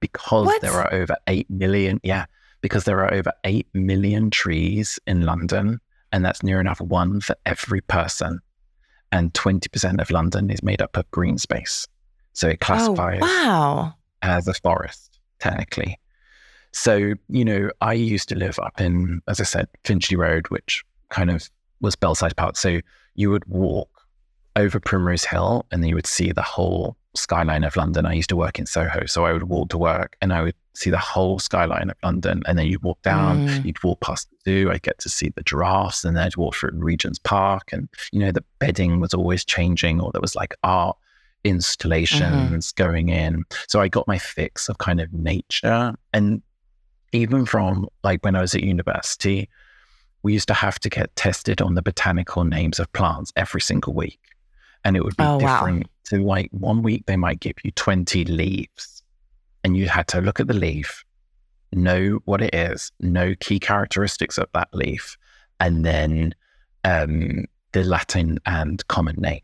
[0.00, 0.60] because What?
[0.62, 2.00] there are over eight million.
[2.02, 2.26] Yeah,
[2.60, 5.80] because there are over eight million trees in London,
[6.12, 8.40] and that's near enough one for every person.
[9.12, 11.86] And twenty percent of London is made up of green space,
[12.32, 13.94] so it Oh, classifies wow.
[14.22, 15.98] as a forest, technically.
[16.72, 20.84] So, you know, I used to live up in, as I said, Finchley Road, which
[21.08, 22.56] kind of was Belsize Park.
[22.56, 22.80] So
[23.16, 23.89] you would walk
[24.56, 28.06] over Primrose Hill and you would see the whole skyline of London.
[28.06, 29.06] I used to work in Soho.
[29.06, 32.42] So I would walk to work and I would see the whole skyline of London.
[32.46, 33.64] And then you'd walk down, Mm.
[33.64, 34.70] you'd walk past the zoo.
[34.70, 37.72] I'd get to see the giraffes and then I'd walk through Regent's Park.
[37.72, 40.96] And, you know, the bedding was always changing or there was like art
[41.44, 43.44] installations going in.
[43.68, 45.94] So I got my fix of kind of nature.
[46.12, 46.42] And
[47.12, 49.48] even from like when I was at university,
[50.22, 53.94] we used to have to get tested on the botanical names of plants every single
[53.94, 54.20] week.
[54.84, 55.38] And it would be Oh, wow.
[55.60, 55.86] different.
[56.04, 59.02] So, like one week, they might give you 20 leaves,
[59.62, 61.04] and you had to look at the leaf,
[61.72, 65.16] know what it is, know key characteristics of that leaf,
[65.60, 66.34] and then
[66.84, 69.40] um, the Latin and common name.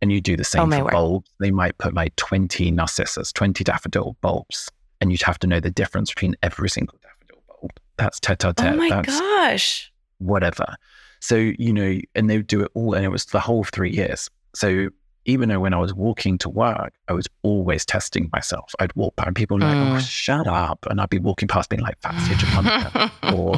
[0.00, 0.92] And you do the same Oh, for word.
[0.92, 1.30] bulbs.
[1.40, 5.70] They might put like 20 narcissus, 20 daffodil bulbs, and you'd have to know the
[5.70, 7.72] difference between every single daffodil bulb.
[7.98, 9.92] That's tete a Oh my That's gosh.
[10.18, 10.76] whatever.
[11.20, 13.90] So, you know, and they would do it all, and it was the whole three
[13.90, 14.30] years.
[14.54, 14.88] So,
[15.26, 18.74] even though when I was walking to work, I was always testing myself.
[18.80, 20.00] I'd walk by and people were like, oh, Mm.
[20.00, 20.86] shut up.
[20.88, 23.56] And I'd be walking past being like, fancy a japonica or,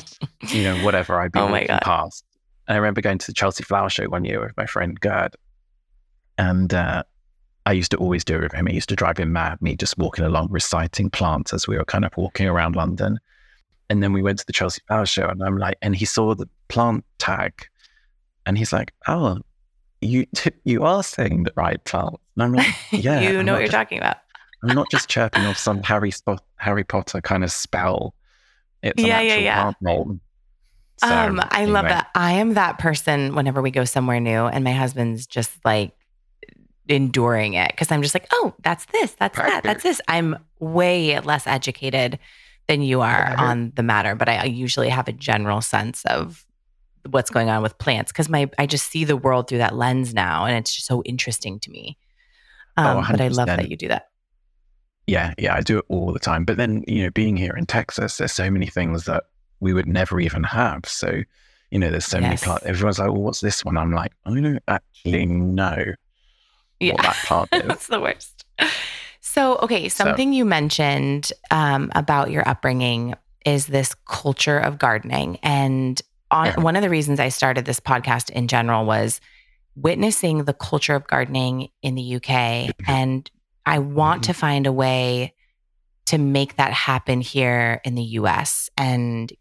[0.48, 2.24] you know, whatever I'd be Oh walking past.
[2.66, 5.36] And I remember going to the Chelsea Flower Show one year with my friend Gerd.
[6.38, 7.04] And uh,
[7.66, 8.66] I used to always do it with him.
[8.66, 11.84] He used to drive him mad, me just walking along, reciting plants as we were
[11.84, 13.18] kind of walking around London.
[13.88, 16.34] And then we went to the Chelsea Flower Show, and I'm like, and he saw
[16.34, 17.52] the plant tag,
[18.46, 19.38] and he's like, "Oh,
[20.02, 20.26] you
[20.64, 23.66] you are saying the right plant." And I'm like, "Yeah, you I'm know what you're
[23.68, 24.18] just- talking about.
[24.64, 26.12] I'm not just chirping off some Harry
[26.56, 28.14] Harry Potter kind of spell.
[28.82, 29.62] It's Yeah, yeah, yeah.
[29.62, 30.20] plant name."
[30.98, 32.10] So, um, I love that.
[32.14, 35.96] I am that person whenever we go somewhere new and my husband's just like
[36.88, 40.00] enduring it because I'm just like, oh, that's this, that's that, that's this.
[40.08, 42.18] I'm way less educated
[42.68, 43.36] than you are Yeah.
[43.42, 46.44] on the matter, but I usually have a general sense of
[47.10, 50.14] what's going on with plants because my I just see the world through that lens
[50.14, 51.98] now, and it's just so interesting to me.
[52.76, 54.08] Oh, Um, but I love that you do that.
[55.06, 56.44] Yeah, yeah, I do it all the time.
[56.44, 59.24] But then, you know, being here in Texas, there's so many things that
[59.60, 60.82] we would never even have.
[60.86, 61.22] So,
[61.70, 62.64] you know, there's so many plants.
[62.64, 63.76] Everyone's like, well, what's this one?
[63.76, 65.84] I'm like, I don't actually know
[66.80, 66.92] Yeah.
[66.92, 67.68] what that plant is.
[67.68, 68.44] That's the worst.
[69.20, 75.38] So, okay, something you mentioned um, about your upbringing is this culture of gardening.
[75.42, 76.00] And
[76.32, 76.60] on, Yeah.
[76.60, 79.20] one of the reasons I started this podcast in general was
[79.76, 82.70] witnessing the culture of gardening in the UK.
[82.86, 83.30] And
[83.64, 84.32] I want mm-hmm.
[84.32, 85.34] to find a way
[86.06, 88.68] to make that happen here in the US.
[88.76, 89.32] And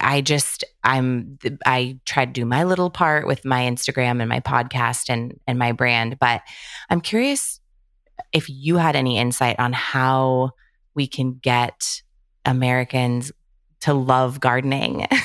[0.00, 4.40] I just I'm I try to do my little part with my Instagram and my
[4.40, 6.42] podcast and and my brand, but
[6.88, 7.60] I'm curious
[8.32, 10.52] if you had any insight on how
[10.94, 12.02] we can get
[12.44, 13.32] Americans
[13.80, 15.06] to love gardening.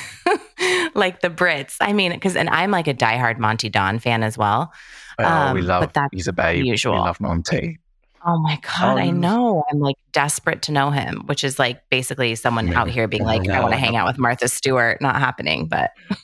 [0.94, 1.76] like the Brits.
[1.80, 4.72] I mean, because and I'm like a diehard Monty Don fan as well.
[5.18, 6.64] Oh, we Um, love, but that's he's a babe.
[6.64, 6.94] usual.
[6.94, 7.78] We love Monty.
[8.26, 9.64] Oh my God, I Um, know.
[9.70, 12.80] I'm like desperate to know him, which is like basically someone Yeah.
[12.80, 15.00] out here being I like, I want to I hang out with Martha Stewart.
[15.00, 15.92] Not happening, but?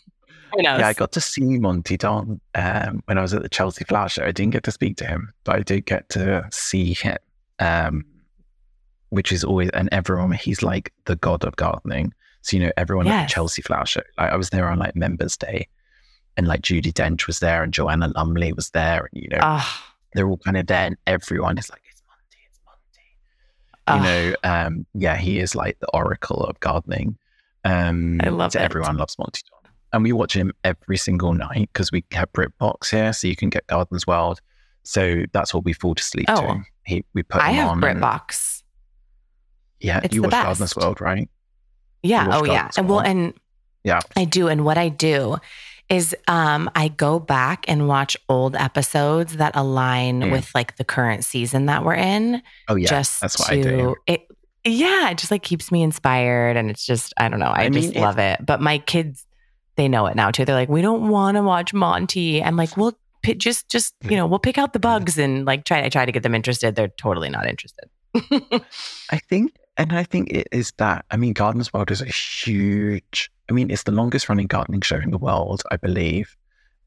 [0.56, 4.08] Yeah, I got to see Monty Don um, when I was at the Chelsea Flower
[4.08, 4.24] Show.
[4.24, 7.16] I didn't get to speak to him, but I did get to see him,
[7.58, 8.04] um,
[9.10, 12.14] which is always, and everyone, he's like the god of gardening.
[12.44, 14.94] So, you know, everyone at the Chelsea Flower Show, like I was there on like
[14.94, 15.66] Members Day,
[16.36, 19.82] and like Judi Dench was there, and Joanna Lumley was there, and you know, Oh,
[20.12, 22.60] they're all kind of there, and everyone is like, it's Monty, it's
[23.96, 24.06] Monty.
[24.06, 27.16] You know, um, yeah, he is like the oracle of gardening.
[27.64, 28.62] Um, I love so it.
[28.62, 32.90] Everyone loves Monty Don, and we watch him every single night because we have BritBox
[32.90, 34.40] here, so you can get Gardeners World.
[34.82, 36.40] So that's what we fall to sleep Oh.
[36.42, 36.62] to.
[36.84, 37.84] He, we put I him have on.
[37.84, 38.62] and- BritBox.
[39.80, 40.76] Yeah, It's you watch Gardeners.
[40.76, 41.28] World, right?
[42.04, 42.28] Yeah.
[42.30, 42.70] Oh, yeah.
[42.76, 43.34] And well, and
[43.82, 44.00] Yeah.
[44.16, 44.46] I do.
[44.48, 45.36] And what I do
[45.90, 50.32] is um, I go back and watch old episodes that align Mm.
[50.32, 52.40] with like the current season that we're in.
[52.68, 53.94] Oh yeah, just that's what to I do.
[54.06, 54.26] it.
[54.64, 57.52] Yeah, it just like keeps me inspired, and it's just I don't know.
[57.54, 58.40] I, I just love it.
[58.46, 59.26] But my kids,
[59.76, 60.46] they know it now too.
[60.46, 62.42] They're like, we don't want to watch Monty.
[62.42, 65.64] I'm like, well, pi- just just you know, we'll pick out the bugs and like
[65.66, 65.84] try.
[65.84, 66.76] I try to get them interested.
[66.76, 67.90] They're totally not interested.
[69.10, 71.04] I think, and I think it is that.
[71.10, 73.30] I mean, Gardeners World is a huge.
[73.48, 76.36] I mean, it's the longest running gardening show in the world, I believe,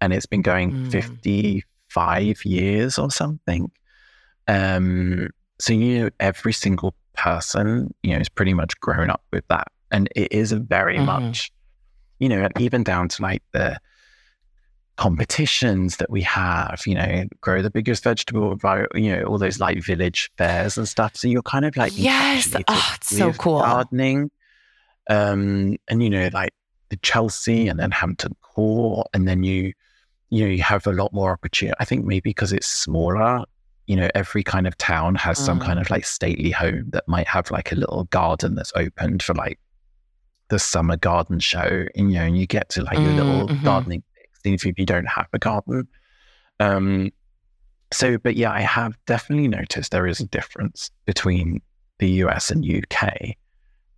[0.02, 0.92] and it's been going Mm.
[0.92, 3.72] fifty five years or something.
[4.48, 5.30] Um,
[5.60, 9.68] so you know, every single person, you know, is pretty much grown up with that,
[9.92, 11.06] and it is a very Mhm.
[11.06, 11.52] much,
[12.20, 13.80] you know, even down to like the
[14.98, 18.58] competitions that we have, you know, grow the biggest vegetable,
[18.96, 21.16] you know, all those like village fairs and stuff.
[21.16, 22.54] So you're kind of like Yes.
[22.68, 23.60] Oh, it's so cool.
[23.62, 24.30] gardening,
[25.10, 26.52] um, and you know, like
[26.90, 29.72] the Chelsea and then Hampton Court, and then you,
[30.30, 31.76] you know, you have a lot more opportunity.
[31.80, 33.44] I think maybe because it's smaller,
[33.86, 35.66] you know, every kind of town has some Mm.
[35.66, 39.34] kind of like stately home that might have like a little garden that's opened for
[39.36, 39.60] like
[40.50, 43.60] the summer garden show, and you know, and you get to like your little Mm,
[43.60, 43.64] mhm.
[43.64, 44.04] gardening
[44.54, 45.88] if you don't have a garden.
[46.60, 47.12] Um,
[47.92, 51.62] so, but yeah, I have definitely noticed there is a difference between
[52.00, 53.36] the US and UK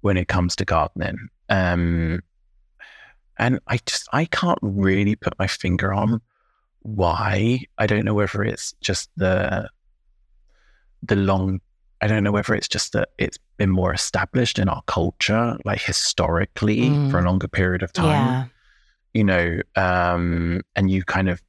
[0.01, 1.17] when it comes to gardening.
[1.49, 2.21] Um,
[3.37, 6.21] and I just, I can't really put my finger on
[6.81, 7.61] why.
[7.77, 9.69] I don't know whether it's just the,
[11.03, 11.59] the long,
[12.01, 15.81] I don't know whether it's just that it's been more established in our culture, like
[15.81, 17.11] historically Mm.
[17.11, 18.45] for a longer period of time Yeah.
[19.13, 21.41] You know, um, and you kind of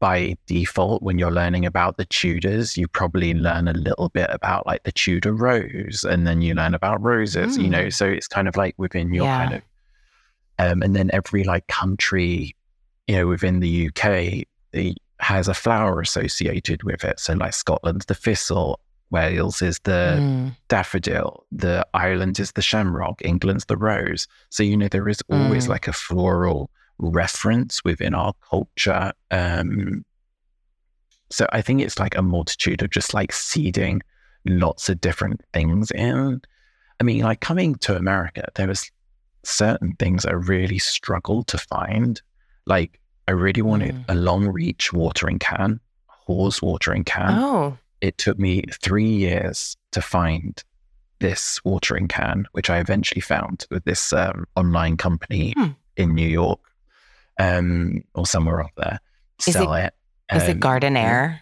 [0.00, 4.66] by default, when you're learning about the Tudors, you probably learn a little bit about
[4.66, 7.84] like the Tudor rose, and then you learn about roses, you know.
[7.84, 7.92] Mm.
[7.94, 9.36] So it's kind of like within your Yeah.
[9.38, 9.62] kind of,
[10.58, 12.54] um, and then every like country,
[13.06, 17.18] you know, within the UK, the, has a flower associated with it.
[17.18, 20.56] So like Scotland's the thistle, Wales is the Mm.
[20.68, 24.26] daffodil, the Ireland is the shamrock, England's the rose.
[24.50, 25.70] So, you know, there is always Mm.
[25.70, 29.12] like a floral reference within our culture.
[29.30, 30.04] Um,
[31.30, 34.02] so I think it's like a multitude of just like seeding
[34.46, 36.40] lots of different things in.
[37.00, 38.90] I mean, like coming to America, there was
[39.42, 42.20] certain things I really struggled to find.
[42.66, 44.04] Like I really wanted Mm.
[44.08, 47.78] a long reach watering can, hose watering can Oh.
[48.00, 50.62] it took me three years to find
[51.20, 55.70] this watering can, which I eventually found with this um, online company Hmm.
[55.96, 56.60] in New York
[57.38, 59.00] um, or somewhere up there.
[59.46, 59.94] Is Sell it.
[60.32, 61.40] Is it um, Garden Heir?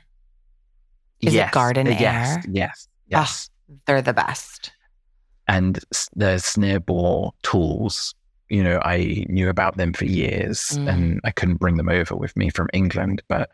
[1.20, 2.42] is it Garden Yes, Air?
[2.50, 3.20] yes, Ah.
[3.20, 3.50] yes.
[3.86, 4.72] They're the best.
[5.48, 5.76] And
[6.16, 8.14] the Sneeboer tools,
[8.48, 10.88] you know, I knew about them for years Mm.
[10.92, 13.50] and I couldn't bring them over with me from England, but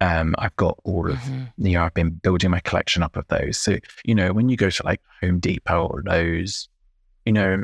[0.00, 1.52] um, I've got all of Mhm.
[1.58, 3.58] you know, I've been building my collection up of those.
[3.58, 6.68] So, you know, when you go to like Home Depot or Lowe's,
[7.26, 7.62] you know,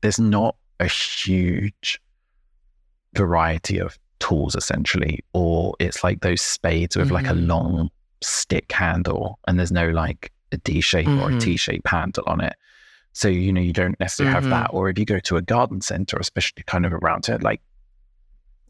[0.00, 2.00] there's not a huge
[3.14, 7.46] variety of tools essentially, or it's like those spades with like a Mhm.
[7.48, 7.90] long
[8.22, 11.40] stick handle and there's no like a D shape or a Mhm.
[11.40, 12.54] T shape handle on it.
[13.14, 14.34] So, you know, you don't necessarily Mhm.
[14.34, 14.70] have that.
[14.72, 17.60] Or if you go to a garden center, especially kind of around here, like,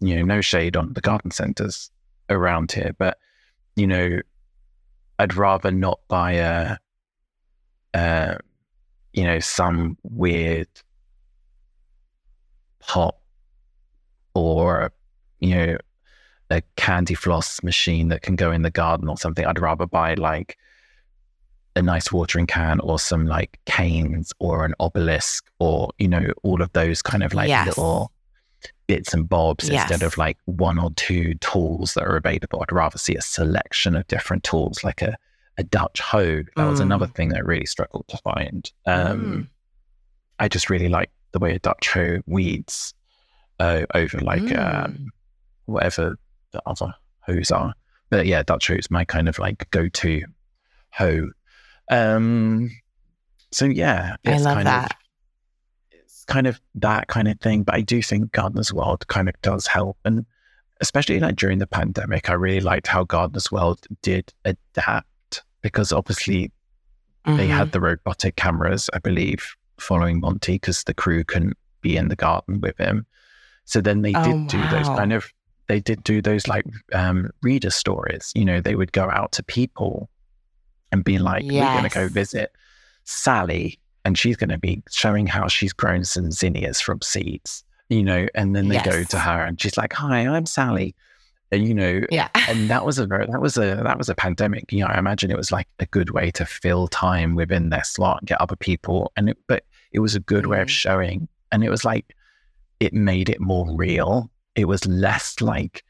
[0.00, 1.90] you know, no shade on the garden centers
[2.30, 3.18] around here, but
[3.76, 4.20] you know,
[5.18, 6.76] I'd rather not buy a,
[7.94, 8.36] uh,
[9.12, 10.68] you know, some weird
[12.80, 13.16] pot
[14.34, 14.92] or
[15.40, 15.76] you know,
[16.50, 19.44] a candy floss machine that can go in the garden or something.
[19.44, 20.56] I'd rather buy like
[21.74, 26.60] a nice watering can or some like canes or an obelisk or you know all
[26.60, 27.66] of those kind of like Yes.
[27.66, 28.12] little
[28.86, 32.60] bits and bobs instead of like one or two tools that are available.
[32.62, 35.16] I'd rather see a selection of different tools, like a,
[35.56, 36.42] a Dutch hoe.
[36.56, 37.14] That was another Mm.
[37.14, 38.70] thing that I really struggled to find.
[38.86, 39.48] Um, Mm.
[40.38, 42.92] I just really like the way a Dutch hoe weeds
[43.60, 44.84] uh, over like Mm.
[44.84, 45.10] um,
[45.66, 46.16] whatever
[46.52, 47.74] the other hoes are.
[48.10, 50.22] But yeah, Dutch hoe is my kind of like go-to
[50.90, 51.30] hoe.
[51.90, 52.70] Um,
[53.50, 54.92] so yeah, I it's love kind that.
[54.92, 54.96] Of,
[55.92, 57.62] it's kind of that kind of thing.
[57.62, 60.24] But I do think Gardener's World kind of does help, and
[60.80, 66.50] especially like during the pandemic, I really liked how Gardener's World did adapt because obviously
[67.24, 67.56] they Mhm.
[67.56, 72.16] had the robotic cameras, I believe, following Monty because the crew couldn't be in the
[72.16, 73.06] garden with him.
[73.64, 75.30] So then they Oh, did do those kind of
[75.68, 78.32] they did do those like um, reader stories.
[78.34, 80.10] You know, they would go out to people
[80.90, 82.52] and be like, "We're going to go visit
[83.04, 88.02] Sally, and she's going to be showing how she's grown some zinnias from seeds." You
[88.02, 90.94] know, and then they go to her, and she's like, "Hi, I'm Sally,"
[91.50, 92.28] and you know, Yeah.
[92.48, 94.72] and that was a very that was a that was a pandemic.
[94.72, 97.84] You know, I imagine it was like a good way to fill time within their
[97.84, 100.70] slot and get other people, and it, but it was a good way of Mhm.
[100.70, 102.14] showing, and it was like
[102.82, 104.30] it made it more real.
[104.56, 105.84] It was less like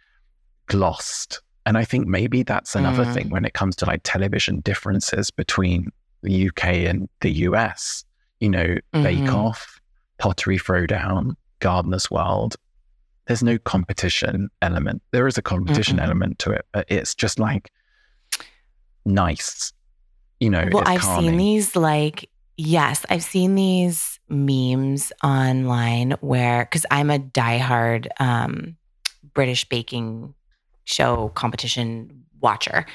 [0.66, 3.14] glossed, and I think maybe that's another Mm.
[3.14, 5.90] thing when it comes to like television differences between
[6.22, 8.04] the UK and the US.
[8.40, 9.34] You know, Bake Mhm.
[9.34, 9.80] Off,
[10.18, 12.56] Pottery Throwdown, Gardener's World.
[13.26, 15.02] There's no competition element.
[15.12, 16.04] There is a competition Mm-mm.
[16.04, 17.70] element to it, but it's just like
[19.04, 19.72] nice.
[20.40, 21.30] You know, Well, I've calming.
[21.30, 28.76] seen these like yes, I've seen these memes online where because I'm a diehard um,
[29.34, 30.34] British baking
[30.84, 32.86] show competition watcher,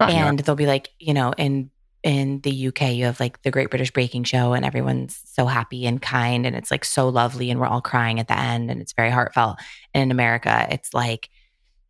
[0.00, 0.28] yeah.
[0.28, 1.70] and they'll be like, you know, in
[2.02, 5.86] in the UK, you have like the Great British Baking Show, and everyone's so happy
[5.86, 8.80] and kind, and it's like so lovely, and we're all crying at the end, and
[8.80, 9.58] it's very heartfelt.
[9.92, 11.28] And in America, it's like,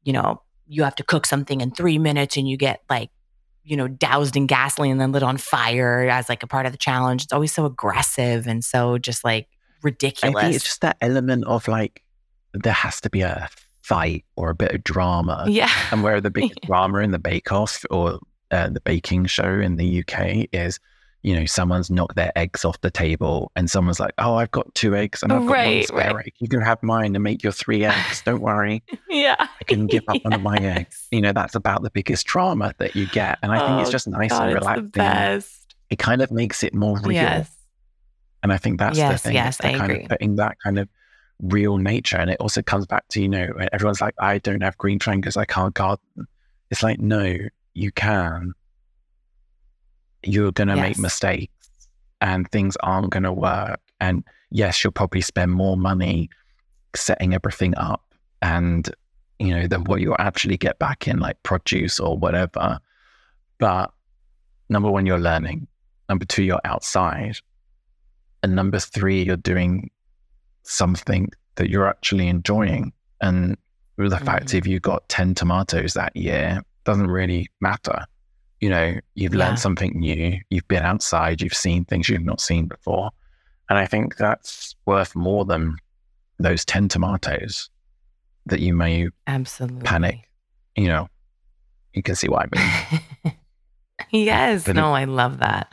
[0.05, 3.11] you know, you have to cook something in three minutes, and you get like,
[3.67, 6.73] you know, doused in gasoline and then lit on fire as like a part of
[6.73, 7.25] the challenge.
[7.25, 9.49] It's always so aggressive and so just like
[9.83, 10.37] ridiculous.
[10.37, 12.03] I think it's just that element of like
[12.55, 13.49] there has to be a
[13.83, 15.47] fight or a bit of drama.
[15.49, 15.71] yeah.
[15.91, 19.77] And where the big drama in the Bake Off or uh, the baking show in
[19.77, 20.79] the UK is,
[21.23, 24.73] you know, someone's knocked their eggs off the table and someone's like, "Oh, I've got
[24.75, 26.27] two eggs and I've got one spare right.
[26.27, 26.33] egg.
[26.39, 28.23] You can have mine and make your three eggs.
[28.23, 29.35] Don't worry, Yeah.
[29.39, 32.75] I can give up one of my eggs." You know, that's about the biggest trauma
[32.79, 35.51] that you get, and I think it's Oh, just nice God, and relaxing.
[35.91, 37.13] It kind of makes it more real.
[37.13, 37.53] Yes.
[38.43, 39.35] And I think that's Yes, the thing.
[39.35, 40.03] yes, I kind agree.
[40.05, 40.89] of putting that kind of
[41.41, 42.17] real nature.
[42.17, 45.37] And it also comes back to, you know, everyone's like, I don't have green because
[45.37, 46.05] I can't garden.
[46.71, 47.37] It's like, no,
[47.75, 48.53] you can.
[50.23, 51.53] You're going to make mistakes
[52.21, 53.81] and things aren't going to work.
[54.01, 56.29] And yes, you'll probably spend more money
[56.95, 58.03] setting everything up
[58.43, 58.89] and,
[59.39, 62.79] you know, than what you'll actually get back in like produce or whatever.
[63.59, 63.93] But
[64.69, 65.67] number one, you're learning.
[66.09, 67.39] Number two, you're outside.
[68.43, 69.91] And number three, you're doing
[70.63, 72.93] something that you're actually enjoying.
[73.21, 73.57] And
[73.97, 74.59] the fact Mhm.
[74.59, 78.05] if you got 10 tomatoes that year, doesn't really matter.
[78.61, 79.47] You know, you've Yeah.
[79.47, 83.11] learned something new, you've been outside, you've seen things you've not seen before.
[83.69, 85.77] And I think that's worth more than
[86.39, 87.69] those 10 tomatoes
[88.47, 89.83] that you may Absolutely.
[89.83, 90.31] panic.
[90.77, 91.09] You know,
[91.93, 92.59] you can see what I
[93.25, 93.35] mean.
[94.11, 94.65] yes.
[94.65, 95.73] But No, I love that.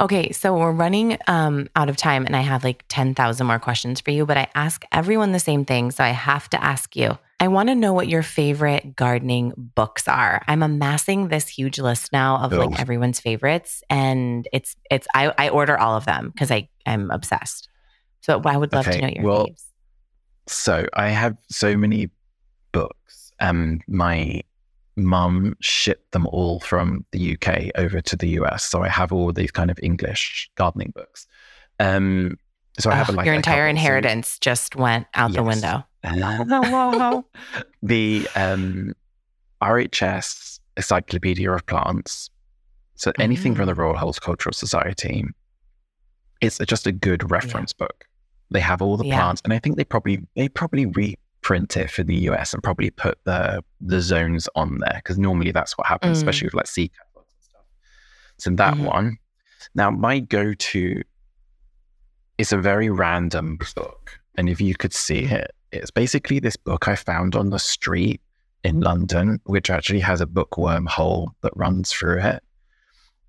[0.00, 4.00] Okay, so we're running um, out of time, and I have like 10,000 more questions
[4.00, 5.90] for you, but I ask everyone the same thing.
[5.90, 7.18] So I have to ask you.
[7.42, 10.44] I want to know what your favorite gardening books are.
[10.46, 12.58] I'm amassing this huge list now of Oh.
[12.58, 17.10] like everyone's favorites, and it's it's I, I order all of them because I I'm
[17.10, 17.68] obsessed.
[18.20, 19.64] So I would love Okay, to know your well, faves.
[20.46, 22.10] So I have so many
[22.70, 23.32] books.
[23.40, 24.42] Um, my
[24.94, 29.32] mum shipped them all from the UK over to the US, so I have all
[29.32, 31.26] these kind of English gardening books.
[31.80, 32.38] Um,
[32.78, 35.84] so I have Ugh, like your entire inheritance just went out the window.
[37.82, 38.92] the um,
[39.62, 42.30] RHS Encyclopedia of Plants.
[42.94, 43.78] So anything from the Mm.
[43.78, 45.24] Royal Horticultural Society,
[46.40, 48.04] it's just a good reference book.
[48.50, 49.16] They have all the Yeah.
[49.20, 52.90] plants, and I think they probably they probably reprint it for the US and probably
[52.90, 56.20] put the the zones on there because normally that's what happens, Mm.
[56.20, 57.64] especially with like sea catalogs and stuff.
[58.38, 58.84] So that Mhm.
[58.84, 59.18] one.
[59.74, 61.02] Now my go to
[62.42, 66.88] is a very random book, and if you could see it, it's basically this book
[66.88, 68.20] I found on the street
[68.64, 72.42] in London, which actually has a bookworm hole that runs through it.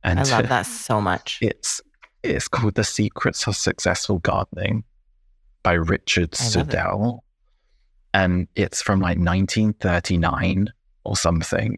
[0.04, 1.38] And I love that so much.
[1.42, 1.80] it's
[2.24, 4.84] it's called The Secrets of Successful Gardening
[5.62, 6.50] by Richard I it.
[6.50, 7.20] Sudell.
[8.16, 11.78] And it's from like 1939 or something.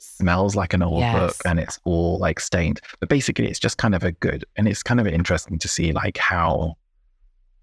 [0.00, 2.80] It smells like an old book and it's all like stained.
[3.00, 5.92] But basically it's just kind of a good and it's kind of interesting to see
[5.92, 6.76] like how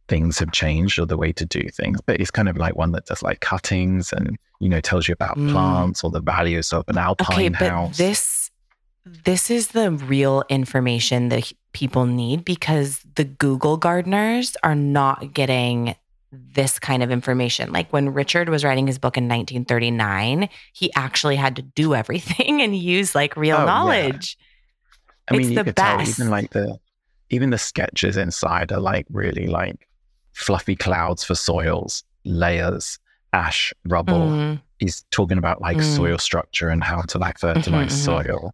[0.07, 1.99] things have changed or the way to do things.
[2.05, 5.13] But it's kind of like one that does like cuttings and you know tells you
[5.13, 5.51] about Mm.
[5.51, 7.97] plants or the values of an alpine okay, but house.
[7.97, 8.51] this
[9.23, 15.95] this is the real information that people need because the Google gardeners are not getting
[16.31, 17.71] this kind of information.
[17.71, 22.61] Like when Richard was writing his book in 1939, he actually had to do everything
[22.61, 23.65] and use like real Oh, yeah.
[23.65, 24.37] knowledge.
[25.29, 26.77] I mean, It's you the could tell even like the
[27.29, 29.87] even the sketches inside are like really like
[30.33, 32.99] fluffy clouds for soils, layers,
[33.33, 34.29] ash, rubble.
[34.29, 35.83] Mm, He's talking about like Mm.
[35.95, 38.05] soil structure and how to like fertilize mhm.
[38.05, 38.53] soil.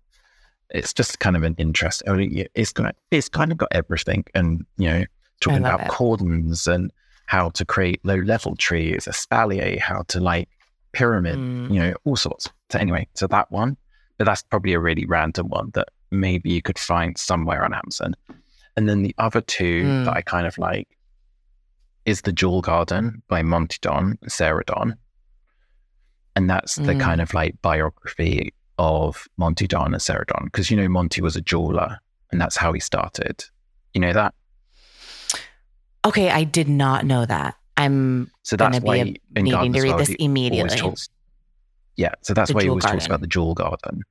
[0.69, 2.01] It's just kind of an interest.
[2.05, 2.73] It's mean, it's
[3.11, 5.05] it's kind of got everything, and you know,
[5.41, 5.89] talking about it.
[5.89, 6.91] cordons and
[7.25, 10.49] how to create low level trees, espalier, how to like
[10.91, 11.73] pyramid, mm.
[11.73, 12.49] you know, all sorts.
[12.69, 13.77] So anyway, so that one,
[14.17, 18.15] but that's probably a really random one that maybe you could find somewhere on Amazon.
[18.75, 20.05] And then the other two Mm.
[20.05, 20.87] that I kind of like
[22.05, 24.95] is The Jewel Garden by Monty Don, Sarah Don.
[26.35, 26.99] And that's the Mm.
[26.99, 30.45] kind of like biography of Monty Don and Sarah Don.
[30.45, 31.99] Because, you know, Monty was a jeweler
[32.31, 33.45] and that's how he started.
[33.93, 34.33] You know that?
[36.05, 37.55] Okay, I did not know that.
[37.77, 40.77] I'm So that's be why a- in needing to read this immediately.
[40.77, 41.09] talks-
[41.95, 44.01] yeah, so that's The why he always talks about the jewel garden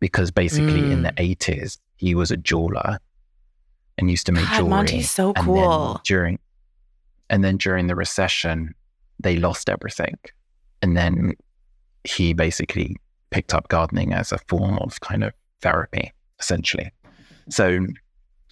[0.00, 1.18] because basically in the Mm.
[1.18, 2.98] 80s he was a jeweler
[3.96, 4.68] and used to make God, jewelry.
[4.70, 5.94] Monty's so and cool.
[5.94, 6.38] then during
[7.30, 8.74] and then during the recession
[9.20, 10.16] they lost everything
[10.82, 11.32] and then
[12.04, 12.96] he basically
[13.30, 15.32] picked up gardening as a form of kind of
[15.62, 16.90] therapy essentially
[17.48, 17.86] so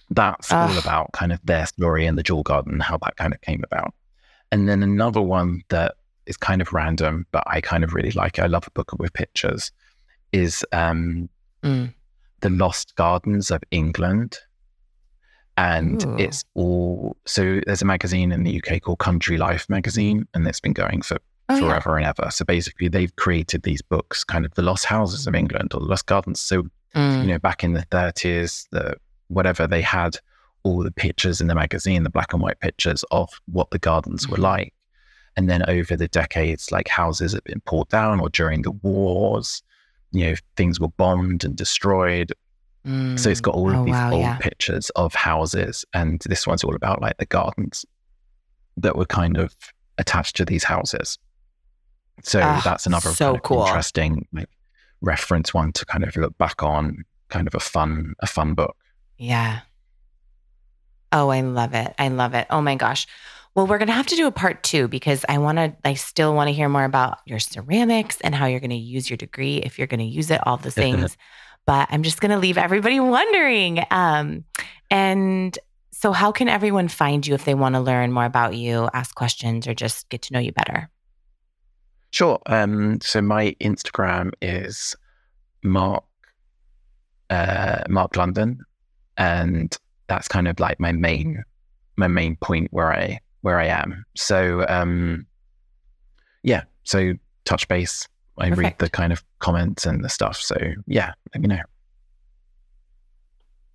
[0.09, 3.33] that's all about kind of their story in the jewel garden and how that kind
[3.33, 3.93] of came about
[4.51, 5.95] and then another one that
[6.25, 8.41] is kind of random but i kind of really like it.
[8.43, 9.71] i love a book with pictures
[10.31, 11.29] is um
[11.63, 11.93] Mm.
[12.41, 14.37] the lost gardens of england
[15.57, 16.15] and Ooh.
[16.17, 20.59] it's all so there's a magazine in the UK called Country Life magazine and it's
[20.59, 21.17] been going for
[21.49, 21.59] Oh, yeah.
[21.61, 25.35] forever and ever so basically they've created these books kind of the lost houses of
[25.35, 26.63] England or the lost gardens so
[26.95, 27.21] Mm.
[27.23, 28.95] you know back in the 30s the
[29.33, 30.17] whatever they had
[30.63, 34.27] all the pictures in the magazine the black and white pictures of what the gardens
[34.29, 34.41] were Mhm.
[34.43, 34.73] like
[35.35, 39.61] and then over the decades like houses have been pulled down or during the wars
[40.11, 42.31] you know things were bombed and destroyed
[43.15, 44.37] so it's got all of Oh, these wow, old yeah.
[44.39, 47.85] pictures of houses, and this one's all about like the gardens
[48.75, 49.55] that were kind of
[49.97, 51.17] attached to these houses.
[52.23, 53.65] So Ah, that's another so kind of cool.
[53.65, 54.49] interesting like
[54.99, 58.75] reference one to kind of look back on, kind of a fun a fun book.
[59.17, 59.61] Yeah.
[61.11, 61.93] Oh, I love it.
[61.97, 62.47] I love it.
[62.49, 63.07] Oh my gosh.
[63.55, 65.93] Well, we're going to have to do a part two because I want to, I
[65.93, 69.17] still want to hear more about your ceramics and how you're going to use your
[69.17, 71.15] degree, if you're going to use it, all the things.
[71.65, 73.85] but I'm just going to leave everybody wondering.
[73.91, 74.45] Um,
[74.89, 75.57] and
[75.91, 79.13] so, how can everyone find you if they want to learn more about you, ask
[79.15, 80.89] questions, or just get to know you better?
[82.11, 82.39] Sure.
[82.45, 84.95] Um, so my Instagram is
[85.63, 86.03] Mark
[87.29, 88.59] uh, Mark London,
[89.17, 89.75] and
[90.07, 91.43] that's kind of like my main
[91.95, 94.05] my main point where I where I am.
[94.15, 95.25] So um,
[96.43, 96.63] yeah.
[96.83, 97.13] So
[97.45, 98.07] touch base.
[98.37, 100.37] I read the kind of comments and the stuff.
[100.37, 100.55] So
[100.87, 101.61] yeah, let me know.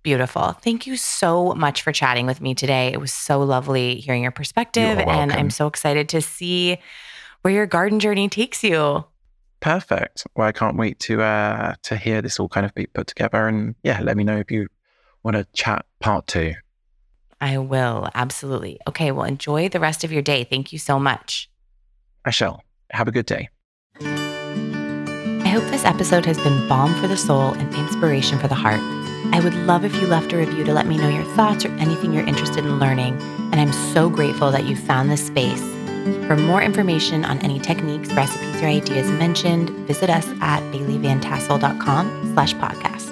[0.03, 0.53] Beautiful.
[0.53, 2.91] Thank you so much for chatting with me today.
[2.91, 6.77] It was so lovely hearing your perspective, and I'm so excited to see
[7.41, 9.05] where your garden journey takes you.
[9.59, 10.25] Perfect.
[10.35, 13.47] Well, I can't wait to uh, to hear this all kind of be put together.
[13.47, 14.67] And yeah, let me know if you
[15.23, 16.53] want to chat part two.
[17.41, 18.79] I will, absolutely.
[18.87, 20.43] Okay, well, enjoy the rest of your day.
[20.43, 21.49] Thank you so much.
[22.25, 22.63] I shall.
[22.91, 23.49] Have a good day.
[24.01, 28.81] I hope this episode has been balm for the soul and inspiration for the heart.
[29.31, 31.69] I would love if you left a review to let me know your thoughts or
[31.77, 33.15] anything you're interested in learning.
[33.51, 35.61] And I'm so grateful that you found this space.
[36.27, 42.53] For more information on any techniques, recipes, or ideas mentioned, visit us at baileyvantassel.com slash
[42.55, 43.08] podcast.